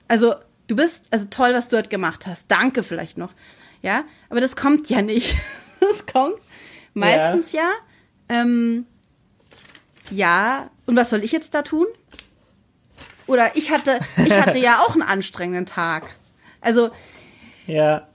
[0.09, 0.35] Also
[0.67, 2.51] du bist also toll, was du heute gemacht hast.
[2.51, 3.33] Danke vielleicht noch.
[3.83, 5.37] Ja, aber das kommt ja nicht.
[5.81, 6.39] Das kommt
[6.95, 7.71] meistens ja.
[8.31, 8.87] Ähm,
[10.11, 10.71] ja.
[10.87, 11.87] Und was soll ich jetzt da tun?
[13.27, 16.05] Oder ich hatte, ich hatte ja auch einen anstrengenden Tag.
[16.61, 16.91] Also
[17.67, 18.07] Ja.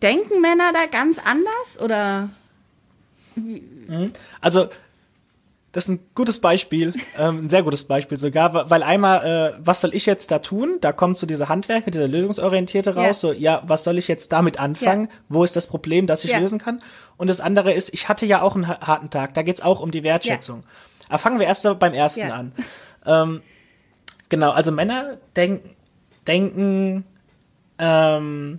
[0.00, 2.28] denken Männer da ganz anders oder?
[4.40, 4.68] Also,
[5.72, 9.80] das ist ein gutes Beispiel, ähm, ein sehr gutes Beispiel sogar, weil einmal, äh, was
[9.80, 10.78] soll ich jetzt da tun?
[10.80, 13.12] Da kommt so dieser Handwerker, dieser Lösungsorientierte raus, Ja.
[13.14, 15.06] so, ja, was soll ich jetzt damit anfangen?
[15.06, 15.12] Ja.
[15.28, 16.38] Wo ist das Problem, das ich Ja.
[16.38, 16.80] lösen kann?
[17.16, 19.80] Und das andere ist, ich hatte ja auch einen ha- harten Tag, da geht's auch
[19.80, 20.62] um die Wertschätzung.
[21.08, 22.34] Aber fangen wir erst beim ersten Ja.
[22.34, 22.52] an.
[23.06, 23.42] Ähm,
[24.28, 25.70] genau, also Männer denken,
[26.26, 27.04] denken
[27.78, 28.58] ähm,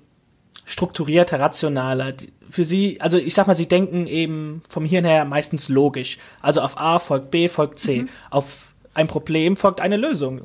[0.66, 2.14] strukturierter, rationaler.
[2.50, 6.18] Für sie, also ich sag mal, sie denken eben vom Hirn her meistens logisch.
[6.42, 8.06] Also auf A folgt B, folgt C.
[8.30, 10.42] Auf ein Problem folgt eine Lösung.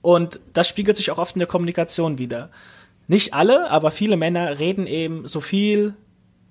[0.00, 2.50] Und das spiegelt sich auch oft in der Kommunikation wieder.
[3.06, 5.94] Nicht alle, aber viele Männer reden eben so viel,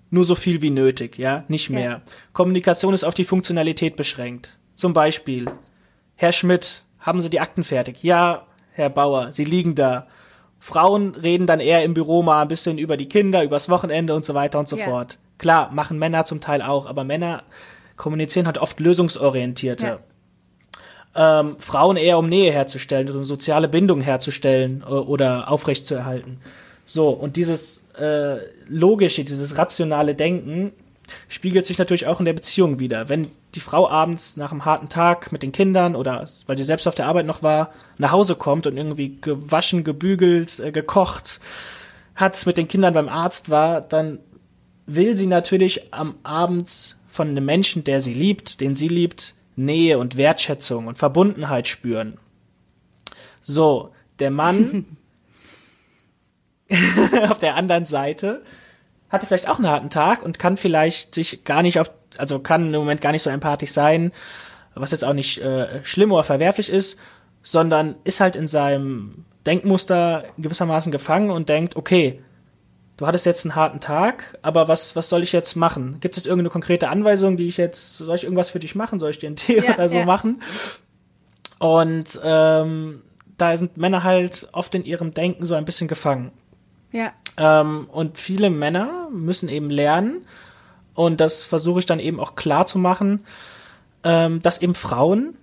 [0.10, 1.76] nur so viel wie nötig, ja, nicht Ja.
[1.76, 2.02] mehr.
[2.34, 4.58] Kommunikation ist auf die Funktionalität beschränkt.
[4.76, 5.46] Zum Beispiel,
[6.16, 8.04] Herr Schmidt, haben Sie die Akten fertig?
[8.04, 10.08] Ja, Herr Bauer, sie liegen da.
[10.60, 14.24] Frauen reden dann eher im Büro mal ein bisschen über die Kinder, übers Wochenende und
[14.24, 14.86] so weiter und so Ja.
[14.86, 15.18] fort.
[15.38, 17.44] Klar, machen Männer zum Teil auch, aber Männer
[17.98, 20.00] kommunizieren halt oft lösungsorientierter.
[21.14, 26.40] Ähm, Frauen eher um Nähe herzustellen, um soziale Bindung herzustellen äh, oder aufrechtzuerhalten.
[26.86, 30.72] So, und dieses äh, logische, dieses rationale Denken
[31.28, 33.10] spiegelt sich natürlich auch in der Beziehung wieder.
[33.10, 36.88] Wenn die Frau abends nach einem harten Tag mit den Kindern oder weil sie selbst
[36.88, 41.40] auf der Arbeit noch war, nach Hause kommt und irgendwie gewaschen, gebügelt, äh, gekocht
[42.16, 44.20] hat, mit den Kindern beim Arzt war, dann
[44.86, 50.00] will sie natürlich am Abend von einem Menschen, der sie liebt, den sie liebt, Nähe
[50.00, 52.18] und Wertschätzung und Verbundenheit spüren.
[53.42, 54.86] So, der Mann
[57.30, 58.44] auf der anderen Seite
[59.12, 62.74] hatte vielleicht auch einen harten Tag und kann vielleicht sich gar nicht auf, also kann
[62.74, 64.12] im Moment gar nicht so empathisch sein,
[64.74, 66.98] was jetzt auch nicht äh, schlimm oder verwerflich ist,
[67.44, 72.22] sondern ist halt in seinem Denkmuster gewissermaßen gefangen und denkt, okay,
[72.98, 75.98] du hattest jetzt einen harten Tag, aber was, was soll ich jetzt machen?
[76.00, 79.00] Gibt es irgendeine konkrete Anweisung, die ich jetzt, soll ich irgendwas für dich machen?
[79.00, 80.06] Soll ich dir einen Tee Ja, oder so ja.
[80.06, 80.42] machen?
[81.58, 83.02] Und ähm,
[83.38, 86.32] da sind Männer halt oft in ihrem Denken so ein bisschen gefangen.
[86.92, 87.14] Ja.
[87.38, 90.26] Ähm, und viele Männer müssen eben lernen,
[90.94, 93.24] und das versuche ich dann eben auch klar zu machen,
[94.04, 95.36] ähm, dass eben Frauen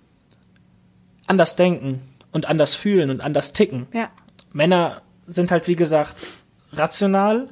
[1.27, 3.87] anders denken und anders fühlen und anders ticken.
[3.93, 4.09] Ja.
[4.51, 6.25] Männer sind halt, wie gesagt,
[6.73, 7.49] rational.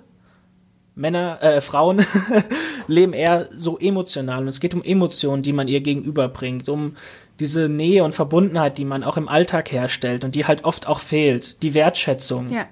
[0.96, 2.04] Männer, äh, Frauen
[2.88, 4.42] leben eher so emotional.
[4.42, 6.96] Und es geht um Emotionen, die man ihr gegenüberbringt, um
[7.40, 11.00] diese Nähe und Verbundenheit, die man auch im Alltag herstellt und die halt oft auch
[11.00, 11.62] fehlt.
[11.62, 12.66] Die Wertschätzung Ja.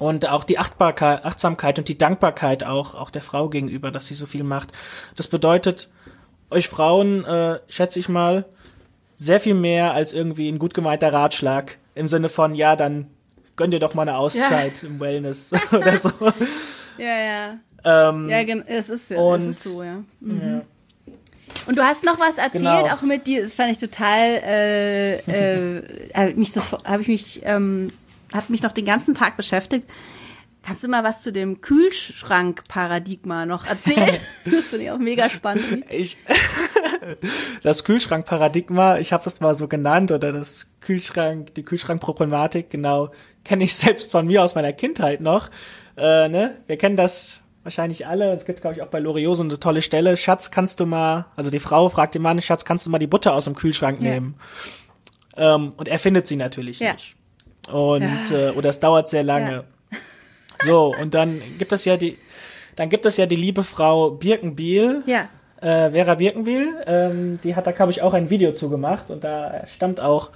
[0.00, 4.14] Und auch die Achtbarkeit, Achtsamkeit und die Dankbarkeit auch, auch der Frau gegenüber, dass sie
[4.14, 4.72] so viel macht.
[5.14, 5.88] Das bedeutet,
[6.50, 8.46] euch Frauen, äh, schätze ich mal,
[9.14, 13.06] sehr viel mehr als irgendwie ein gut gemeinter Ratschlag im Sinne von, ja, dann
[13.56, 16.10] gönn dir doch mal eine Auszeit im Wellness oder so.
[16.98, 17.06] Ja,
[17.84, 18.08] ja.
[18.10, 20.02] Ähm, Ja, gen- es ist ja, Und- es ist so, ja.
[20.20, 20.60] ja.
[21.66, 22.86] Und du hast noch was erzählt, Genau.
[22.94, 25.82] auch mit dir, das fand ich total, äh, äh,
[26.14, 27.90] hab mich so, habe ich mich, ähm,
[28.32, 29.88] hat mich noch den ganzen Tag beschäftigt.
[30.62, 34.18] Kannst du mal was zu dem Kühlschrank-Paradigma noch erzählen?
[34.44, 35.84] das finde ich auch mega spannend.
[35.88, 36.18] Ich,
[37.62, 43.10] das Kühlschrankparadigma, ich habe das mal so genannt, oder das Kühlschrank, die Kühlschrankproblematik, genau,
[43.44, 45.48] kenne ich selbst von mir aus meiner Kindheit noch.
[45.96, 46.58] Äh, ne?
[46.66, 48.32] Wir kennen das wahrscheinlich alle.
[48.32, 50.16] Es gibt, glaube ich, auch bei Loriot so eine tolle Stelle.
[50.16, 53.06] Schatz, kannst du mal, also die Frau fragt den Mann, Schatz, kannst du mal die
[53.06, 54.10] Butter aus dem Kühlschrank Ja.
[54.10, 54.34] nehmen?
[55.36, 56.92] Ähm, und er findet sie natürlich Ja.
[56.92, 57.16] nicht.
[57.70, 59.64] Und, äh, oder es dauert sehr lange.
[60.62, 62.18] So, und dann gibt es ja die,
[62.76, 65.28] dann gibt es ja die liebe Frau Birkenbiel, Ja.
[65.62, 69.66] äh, Vera Birkenbiel, ähm, die hat da, glaube ich, auch ein Video zugemacht und da
[69.74, 70.32] stammt auch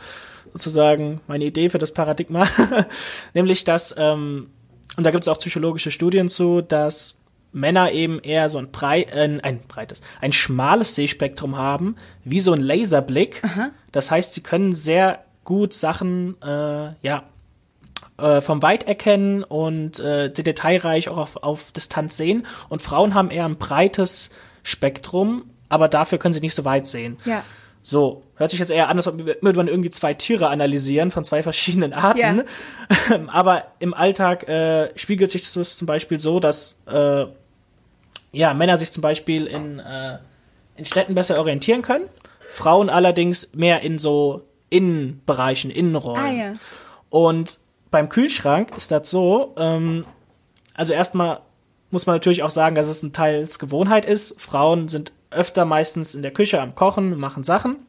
[0.55, 2.49] sozusagen meine Idee für das Paradigma,
[3.35, 4.49] nämlich dass, ähm,
[4.97, 7.17] und da gibt es auch psychologische Studien zu, dass
[7.53, 12.53] Männer eben eher so ein, brei äh, ein breites, ein schmales Sehspektrum haben, wie so
[12.55, 13.43] ein Laserblick.
[13.93, 17.25] Das heißt, sie können sehr gut Sachen, äh, ja,
[18.19, 22.47] äh, vom Weit erkennen und äh, detailreich auch auf, auf Distanz sehen.
[22.69, 24.31] Und Frauen haben eher ein breites
[24.63, 27.17] Spektrum, aber dafür können sie nicht so weit sehen.
[27.25, 27.45] Ja.
[27.87, 31.43] So, hört sich jetzt eher an, als würde man irgendwie zwei Tiere analysieren von zwei
[31.43, 32.19] verschiedenen Arten.
[32.19, 33.21] Ja.
[33.27, 37.27] Aber im Alltag äh, spiegelt sich das zum Beispiel so, dass äh,
[38.33, 40.19] ja, Männer sich zum Beispiel in, äh,
[40.77, 42.09] in Städten besser orientieren können,
[42.49, 44.43] Frauen allerdings mehr in so
[44.75, 46.25] Innenbereichen, Innenräumen.
[46.25, 46.53] Ah, ja.
[47.09, 47.61] Und
[47.93, 50.05] beim Kühlschrank ist das so, ähm,
[50.75, 51.43] also erstmal
[51.91, 54.41] muss man natürlich auch sagen, dass es ein Teils Gewohnheit ist.
[54.41, 57.87] Frauen sind öfter meistens in der Küche am Kochen, machen Sachen,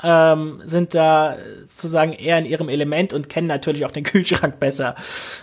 [0.00, 4.94] ähm, sind da sozusagen eher in ihrem Element und kennen natürlich auch den Kühlschrank besser.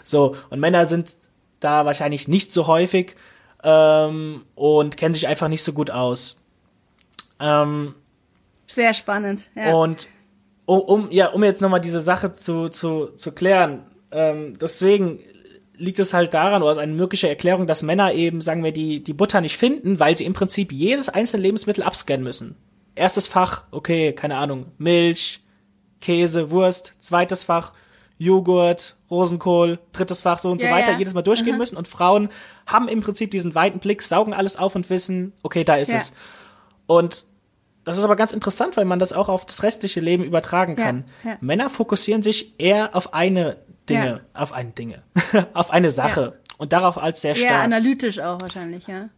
[0.03, 1.11] So, und Männer sind
[1.59, 3.17] da wahrscheinlich nicht so häufig
[3.63, 6.37] ähm, und kennen sich einfach nicht so gut aus.
[7.41, 7.95] Ähm,
[8.67, 9.73] Sehr spannend, ja.
[9.73, 10.07] Und
[10.65, 15.19] um, um ja, um jetzt nochmal diese Sache zu, zu, zu klären, ähm, deswegen
[15.75, 19.03] liegt es halt daran, oder ist eine mögliche Erklärung, dass Männer eben, sagen wir, die,
[19.03, 22.55] die Butter nicht finden, weil sie im Prinzip jedes einzelne Lebensmittel abscannen müssen.
[22.95, 25.41] Erstes Fach, okay, keine Ahnung, Milch,
[25.99, 27.73] Käse, Wurst, zweites Fach,
[28.19, 30.97] Joghurt, Rosenkohl, drittes Fach, so und ja, so weiter, ja.
[30.99, 31.57] jedes Mal durchgehen Aha.
[31.57, 31.77] müssen.
[31.77, 32.29] Und Frauen
[32.67, 35.97] haben im Prinzip diesen weiten Blick, saugen alles auf und wissen, okay, da ist ja.
[35.97, 36.13] es.
[36.85, 37.25] Und
[37.83, 41.05] das ist aber ganz interessant, weil man das auch auf das restliche Leben übertragen kann.
[41.41, 43.57] Männer fokussieren sich eher auf eine
[43.89, 44.19] Dinge, ja.
[44.41, 45.03] auf eine Dinge,
[45.53, 46.53] auf eine Sache ja.
[46.57, 47.51] und darauf als sehr stark.
[47.51, 49.09] Eher analytisch auch wahrscheinlich, ja.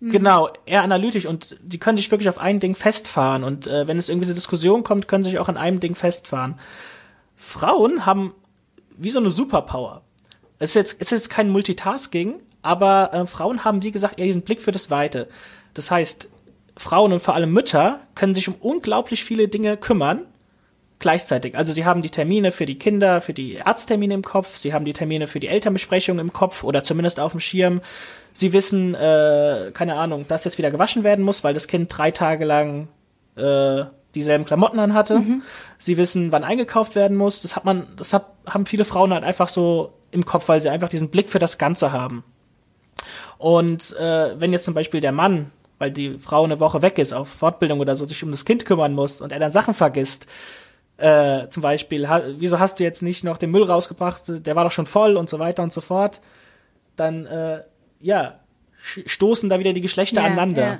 [0.00, 0.10] Mhm.
[0.10, 3.98] Genau, eher analytisch und die können sich wirklich auf ein Ding festfahren und äh, wenn
[3.98, 6.58] es irgendwie so Diskussion kommt, können sie sich auch an einem Ding festfahren.
[7.34, 8.32] Frauen haben
[8.96, 10.02] wie so eine Superpower.
[10.58, 14.42] Es ist jetzt, es ist kein Multitasking, aber äh, Frauen haben, wie gesagt, eher diesen
[14.42, 15.28] Blick für das Weite.
[15.74, 16.28] Das heißt,
[16.76, 20.22] Frauen und vor allem Mütter können sich um unglaublich viele Dinge kümmern
[20.98, 21.56] gleichzeitig.
[21.56, 24.84] Also sie haben die Termine für die Kinder, für die Arzttermine im Kopf, sie haben
[24.84, 27.80] die Termine für die Elternbesprechung im Kopf oder zumindest auf dem Schirm.
[28.32, 32.10] Sie wissen, äh, keine Ahnung, dass jetzt wieder gewaschen werden muss, weil das Kind drei
[32.10, 32.88] Tage lang
[33.36, 35.18] äh, dieselben Klamotten anhatte.
[35.18, 35.42] Mhm.
[35.78, 37.42] Sie wissen, wann eingekauft werden muss.
[37.42, 40.70] Das hat man, das hat, haben viele Frauen halt einfach so im Kopf, weil sie
[40.70, 42.24] einfach diesen Blick für das Ganze haben.
[43.38, 47.12] Und äh, wenn jetzt zum Beispiel der Mann weil die Frau eine Woche weg ist
[47.12, 50.26] auf Fortbildung oder so, sich um das Kind kümmern muss und er dann Sachen vergisst,
[50.98, 54.46] äh, zum Beispiel, ha, wieso hast du jetzt nicht noch den Müll rausgebracht?
[54.46, 56.20] Der war doch schon voll und so weiter und so fort.
[56.96, 57.62] Dann, äh,
[58.00, 58.40] ja,
[59.04, 60.62] stoßen da wieder die Geschlechter ja, aneinander.
[60.62, 60.78] Ja.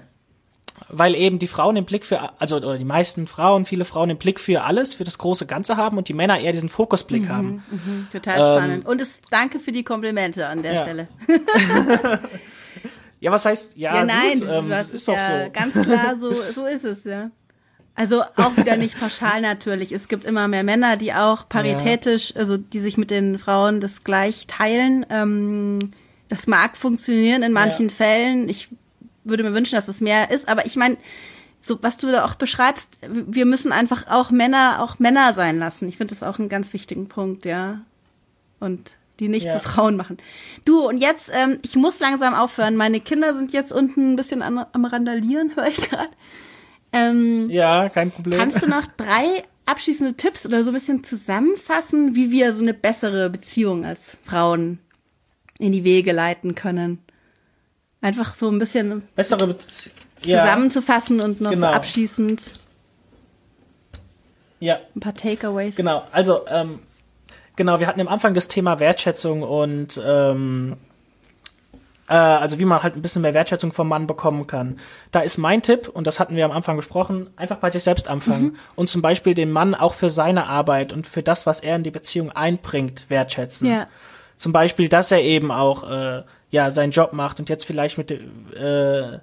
[0.89, 4.19] Weil eben die Frauen den Blick für, also oder die meisten Frauen, viele Frauen den
[4.19, 7.29] Blick für alles, für das große Ganze haben und die Männer eher diesen Fokusblick mhm,
[7.29, 7.65] haben.
[7.71, 8.87] Mhm, total ähm, spannend.
[8.87, 10.83] Und es, danke für die Komplimente an der ja.
[10.83, 11.09] Stelle.
[13.27, 15.51] ja, was heißt, ja, ja nein, gut, ähm, das ist doch so.
[15.53, 17.33] Ganz klar, so, so ist es, ja.
[17.97, 19.91] Also auch wieder nicht pauschal natürlich.
[19.91, 22.41] Es gibt immer mehr Männer, die auch paritätisch, ja.
[22.41, 25.05] also die sich mit den Frauen das gleich teilen.
[25.11, 25.91] Ähm,
[26.29, 27.95] das mag funktionieren in manchen ja.
[27.97, 28.49] Fällen.
[28.49, 28.69] Ich
[29.25, 30.47] würde mir wünschen, dass es mehr ist.
[30.49, 30.97] Aber ich meine,
[31.61, 35.89] so was du da auch beschreibst, wir müssen einfach auch Männer auch Männer sein lassen.
[35.89, 37.81] Ich finde das auch einen ganz wichtigen Punkt, ja.
[38.61, 39.53] Und die nicht ja.
[39.53, 40.19] zu Frauen machen.
[40.65, 42.77] Du, und jetzt, ähm, ich muss langsam aufhören.
[42.77, 46.11] Meine Kinder sind jetzt unten ein bisschen am, am Randalieren, höre ich gerade.
[46.93, 48.39] Ähm, ja, kein Problem.
[48.39, 52.75] Kannst du noch drei abschließende Tipps oder so ein bisschen zusammenfassen, wie wir so eine
[52.75, 54.79] bessere Beziehung als Frauen
[55.59, 56.99] in die Wege leiten können?
[58.01, 59.57] Einfach so ein bisschen bessere Be
[60.21, 61.69] zusammenzufassen ja, und noch genau.
[61.69, 62.55] so abschließend
[64.61, 64.79] ja.
[64.95, 65.77] ein paar Takeaways.
[65.77, 66.81] Genau, also ähm,
[67.57, 70.77] genau, wir hatten am Anfang das Thema Wertschätzung und ähm,
[72.09, 74.79] äh, also wie man halt ein bisschen mehr Wertschätzung vom Mann bekommen kann.
[75.11, 78.09] Da ist mein Tipp, und das hatten wir am Anfang besprochen, einfach bei sich selbst
[78.09, 78.57] anfangen mhm.
[78.77, 81.83] und zum Beispiel den Mann auch für seine Arbeit und für das, was er in
[81.83, 83.69] die Beziehung einbringt, wertschätzen.
[83.69, 83.89] Ja.
[84.37, 88.11] Zum Beispiel, dass er eben auch äh, ja seinen Job macht und jetzt vielleicht mit
[88.11, 89.19] äh,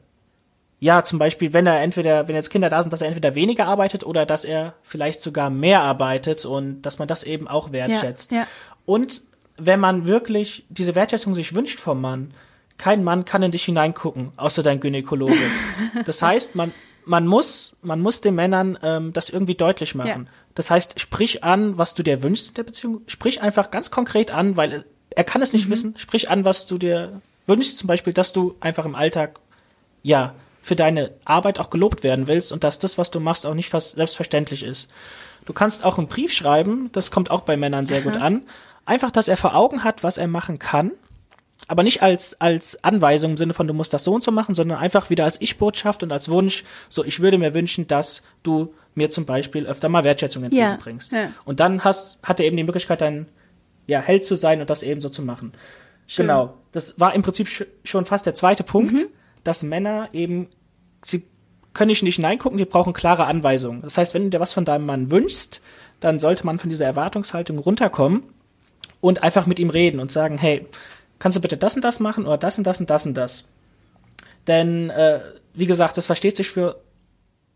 [0.83, 3.67] ja, zum Beispiel, wenn er entweder, wenn jetzt Kinder da sind, dass er entweder weniger
[3.67, 8.33] arbeitet oder dass er vielleicht sogar mehr arbeitet und dass man das eben auch wertschätzt.
[8.33, 8.47] Ja, ja.
[8.85, 9.21] Und
[9.55, 12.33] wenn man wirklich diese Wertschätzung sich wünscht vom Mann,
[12.77, 15.37] kein Mann kann in dich hineingucken, außer dein Gynäkologe.
[16.05, 16.73] Das heißt, man,
[17.05, 20.25] man muss, man muss den Männern ähm, das irgendwie deutlich machen.
[20.25, 20.31] Ja.
[20.53, 23.03] Das heißt, sprich an, was du dir wünschst in der Beziehung.
[23.07, 25.71] Sprich einfach ganz konkret an, weil er kann es nicht mhm.
[25.71, 25.93] wissen.
[25.97, 27.77] Sprich an, was du dir wünschst.
[27.77, 29.39] Zum Beispiel, dass du einfach im Alltag,
[30.01, 33.53] ja, für deine Arbeit auch gelobt werden willst und dass das, was du machst, auch
[33.53, 34.89] nicht fast selbstverständlich ist.
[35.45, 38.09] Du kannst auch einen Brief schreiben, das kommt auch bei Männern sehr Aha.
[38.09, 38.41] gut an.
[38.85, 40.91] Einfach, dass er vor Augen hat, was er machen kann
[41.67, 44.55] aber nicht als, als Anweisung im Sinne von, du musst das so und so machen,
[44.55, 48.73] sondern einfach wieder als Ich-Botschaft und als Wunsch, so, ich würde mir wünschen, dass du
[48.95, 51.11] mir zum Beispiel öfter mal Wertschätzung entgegenbringst.
[51.11, 51.31] Ja, ja.
[51.45, 53.27] Und dann hast, hat er eben die Möglichkeit, dein,
[53.87, 55.53] ja, Held zu sein und das eben so zu machen.
[56.07, 56.27] Schön.
[56.27, 56.55] Genau.
[56.73, 57.49] Das war im Prinzip
[57.83, 59.05] schon fast der zweite Punkt, mhm.
[59.43, 60.47] Dass Männer eben,
[61.03, 61.23] sie
[61.73, 63.81] können nicht nicht hineingucken, sie brauchen klare Anweisungen.
[63.81, 65.61] Das heißt, wenn du dir was von deinem Mann wünschst,
[65.99, 68.23] dann sollte man von dieser Erwartungshaltung runterkommen
[69.01, 70.65] und einfach mit ihm reden und sagen, hey,
[71.19, 73.45] kannst du bitte das und das machen oder das und das und das und das?
[74.47, 75.21] Denn, äh,
[75.53, 76.81] wie gesagt, das versteht sich für,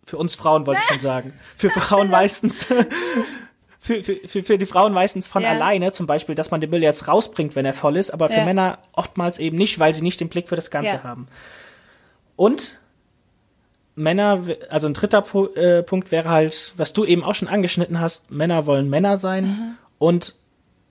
[0.04, 1.34] für uns Frauen, wollte ich schon sagen.
[1.56, 2.66] Für Frauen meistens.
[3.80, 5.50] für, für, für die Frauen meistens von ja.
[5.50, 8.38] alleine, zum Beispiel, dass man den Müll jetzt rausbringt, wenn er voll ist, aber für
[8.38, 8.46] ja.
[8.46, 11.04] Männer oftmals eben nicht, weil sie nicht den Blick für das Ganze ja.
[11.04, 11.28] haben.
[12.38, 12.80] Und
[13.96, 15.26] Männer, also ein dritter
[15.56, 19.46] äh, Punkt wäre halt, was du eben auch schon angeschnitten hast, Männer wollen Männer sein
[19.46, 19.78] mhm.
[19.98, 20.36] und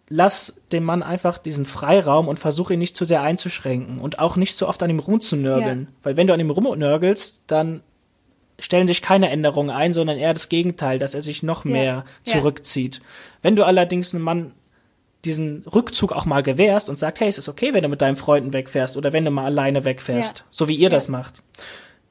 [0.09, 4.37] lass dem Mann einfach diesen Freiraum und versuche ihn nicht zu sehr einzuschränken und auch
[4.37, 5.83] nicht so oft an ihm rumzunörgeln.
[5.83, 5.89] Ja.
[6.03, 7.83] Weil wenn du an ihm rumnörgelst, dann
[8.59, 12.33] stellen sich keine Änderungen ein, sondern eher das Gegenteil, dass er sich noch mehr ja.
[12.33, 13.01] zurückzieht.
[13.43, 14.53] Wenn du allerdings einem Mann
[15.27, 18.16] diesen Rückzug auch mal gewährst und sagst, hey, es ist okay, wenn du mit deinen
[18.16, 21.43] Freunden wegfährst oder wenn du mal alleine wegfährst, so wie ihr das macht,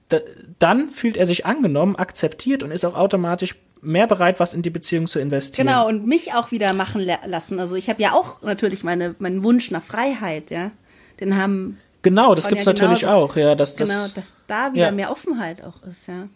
[0.09, 0.19] da,
[0.59, 4.69] dann fühlt er sich angenommen, akzeptiert und ist auch automatisch mehr bereit, was in die
[4.69, 5.67] Beziehung zu investieren.
[5.67, 7.59] Genau, und mich auch wieder machen lassen.
[7.59, 10.71] Also ich habe ja auch natürlich meine, meinen Wunsch nach Freiheit, ja.
[11.19, 11.77] Den haben.
[12.01, 13.25] Genau, das gibt's ja natürlich genauso.
[13.25, 13.55] auch, ja.
[13.55, 14.91] Dass das, genau, dass da wieder ja.
[14.91, 16.27] mehr Offenheit auch ist, ja.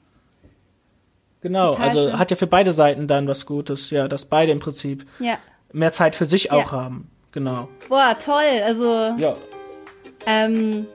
[1.42, 2.20] Genau, Total also schön.
[2.20, 5.38] hat ja für beide Seiten dann was Gutes, ja, dass beide im Prinzip ja.
[5.72, 6.80] Mehr Zeit für sich auch ja.
[6.80, 7.10] haben.
[7.32, 7.70] Genau.
[7.88, 8.64] Boah, toll.
[8.66, 9.16] Also.
[9.18, 9.36] Ja.
[10.26, 10.88] Ähm,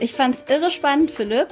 [0.00, 1.48] ich fand's irre spannend, Philipp.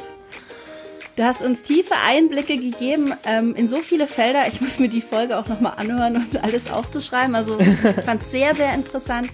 [1.17, 4.49] Du hast uns tiefe Einblicke gegeben ähm, in so viele Felder.
[4.49, 7.35] Ich muss mir die Folge auch nochmal anhören und alles aufzuschreiben.
[7.35, 9.29] Also ich fand es sehr, sehr interessant.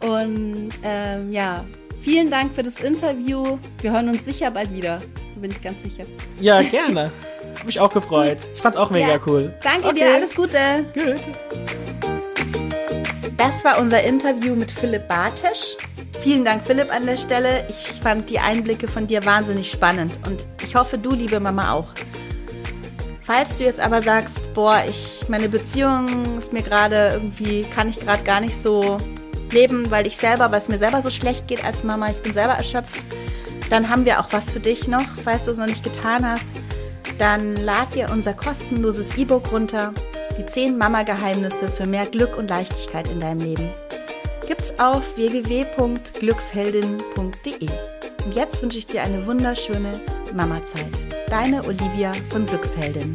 [0.00, 1.64] Und ähm, ja,
[2.02, 3.58] vielen Dank für das Interview.
[3.80, 5.00] Wir hören uns sicher bald wieder.
[5.36, 6.04] Bin ich ganz sicher.
[6.40, 7.12] Ja, gerne.
[7.56, 8.38] Hab mich auch gefreut.
[8.54, 9.20] Ich fand's auch mega ja.
[9.26, 9.54] cool.
[9.62, 9.94] Danke okay.
[9.94, 10.58] dir, alles Gute.
[10.94, 11.20] Gut.
[13.36, 15.76] Das war unser Interview mit Philipp Bartesch.
[16.20, 17.66] Vielen Dank, Philipp, an der Stelle.
[17.68, 21.88] Ich fand die Einblicke von dir wahnsinnig spannend und ich hoffe, du, liebe Mama, auch.
[23.22, 28.00] Falls du jetzt aber sagst, boah, ich, meine Beziehung ist mir gerade irgendwie, kann ich
[28.00, 28.98] gerade gar nicht so
[29.50, 32.32] leben, weil ich selber, weil es mir selber so schlecht geht als Mama, ich bin
[32.32, 33.00] selber erschöpft,
[33.70, 35.06] dann haben wir auch was für dich noch.
[35.24, 36.48] Falls du es noch nicht getan hast,
[37.18, 39.94] dann lad dir unser kostenloses E-Book runter.
[40.42, 43.70] Die 10 Mama-Geheimnisse für mehr Glück und Leichtigkeit in deinem Leben
[44.48, 47.68] gibt's auf www.glücksheldin.de.
[48.24, 50.00] Und jetzt wünsche ich dir eine wunderschöne
[50.34, 50.90] Mama-Zeit.
[51.28, 53.14] Deine Olivia von Glücksheldin.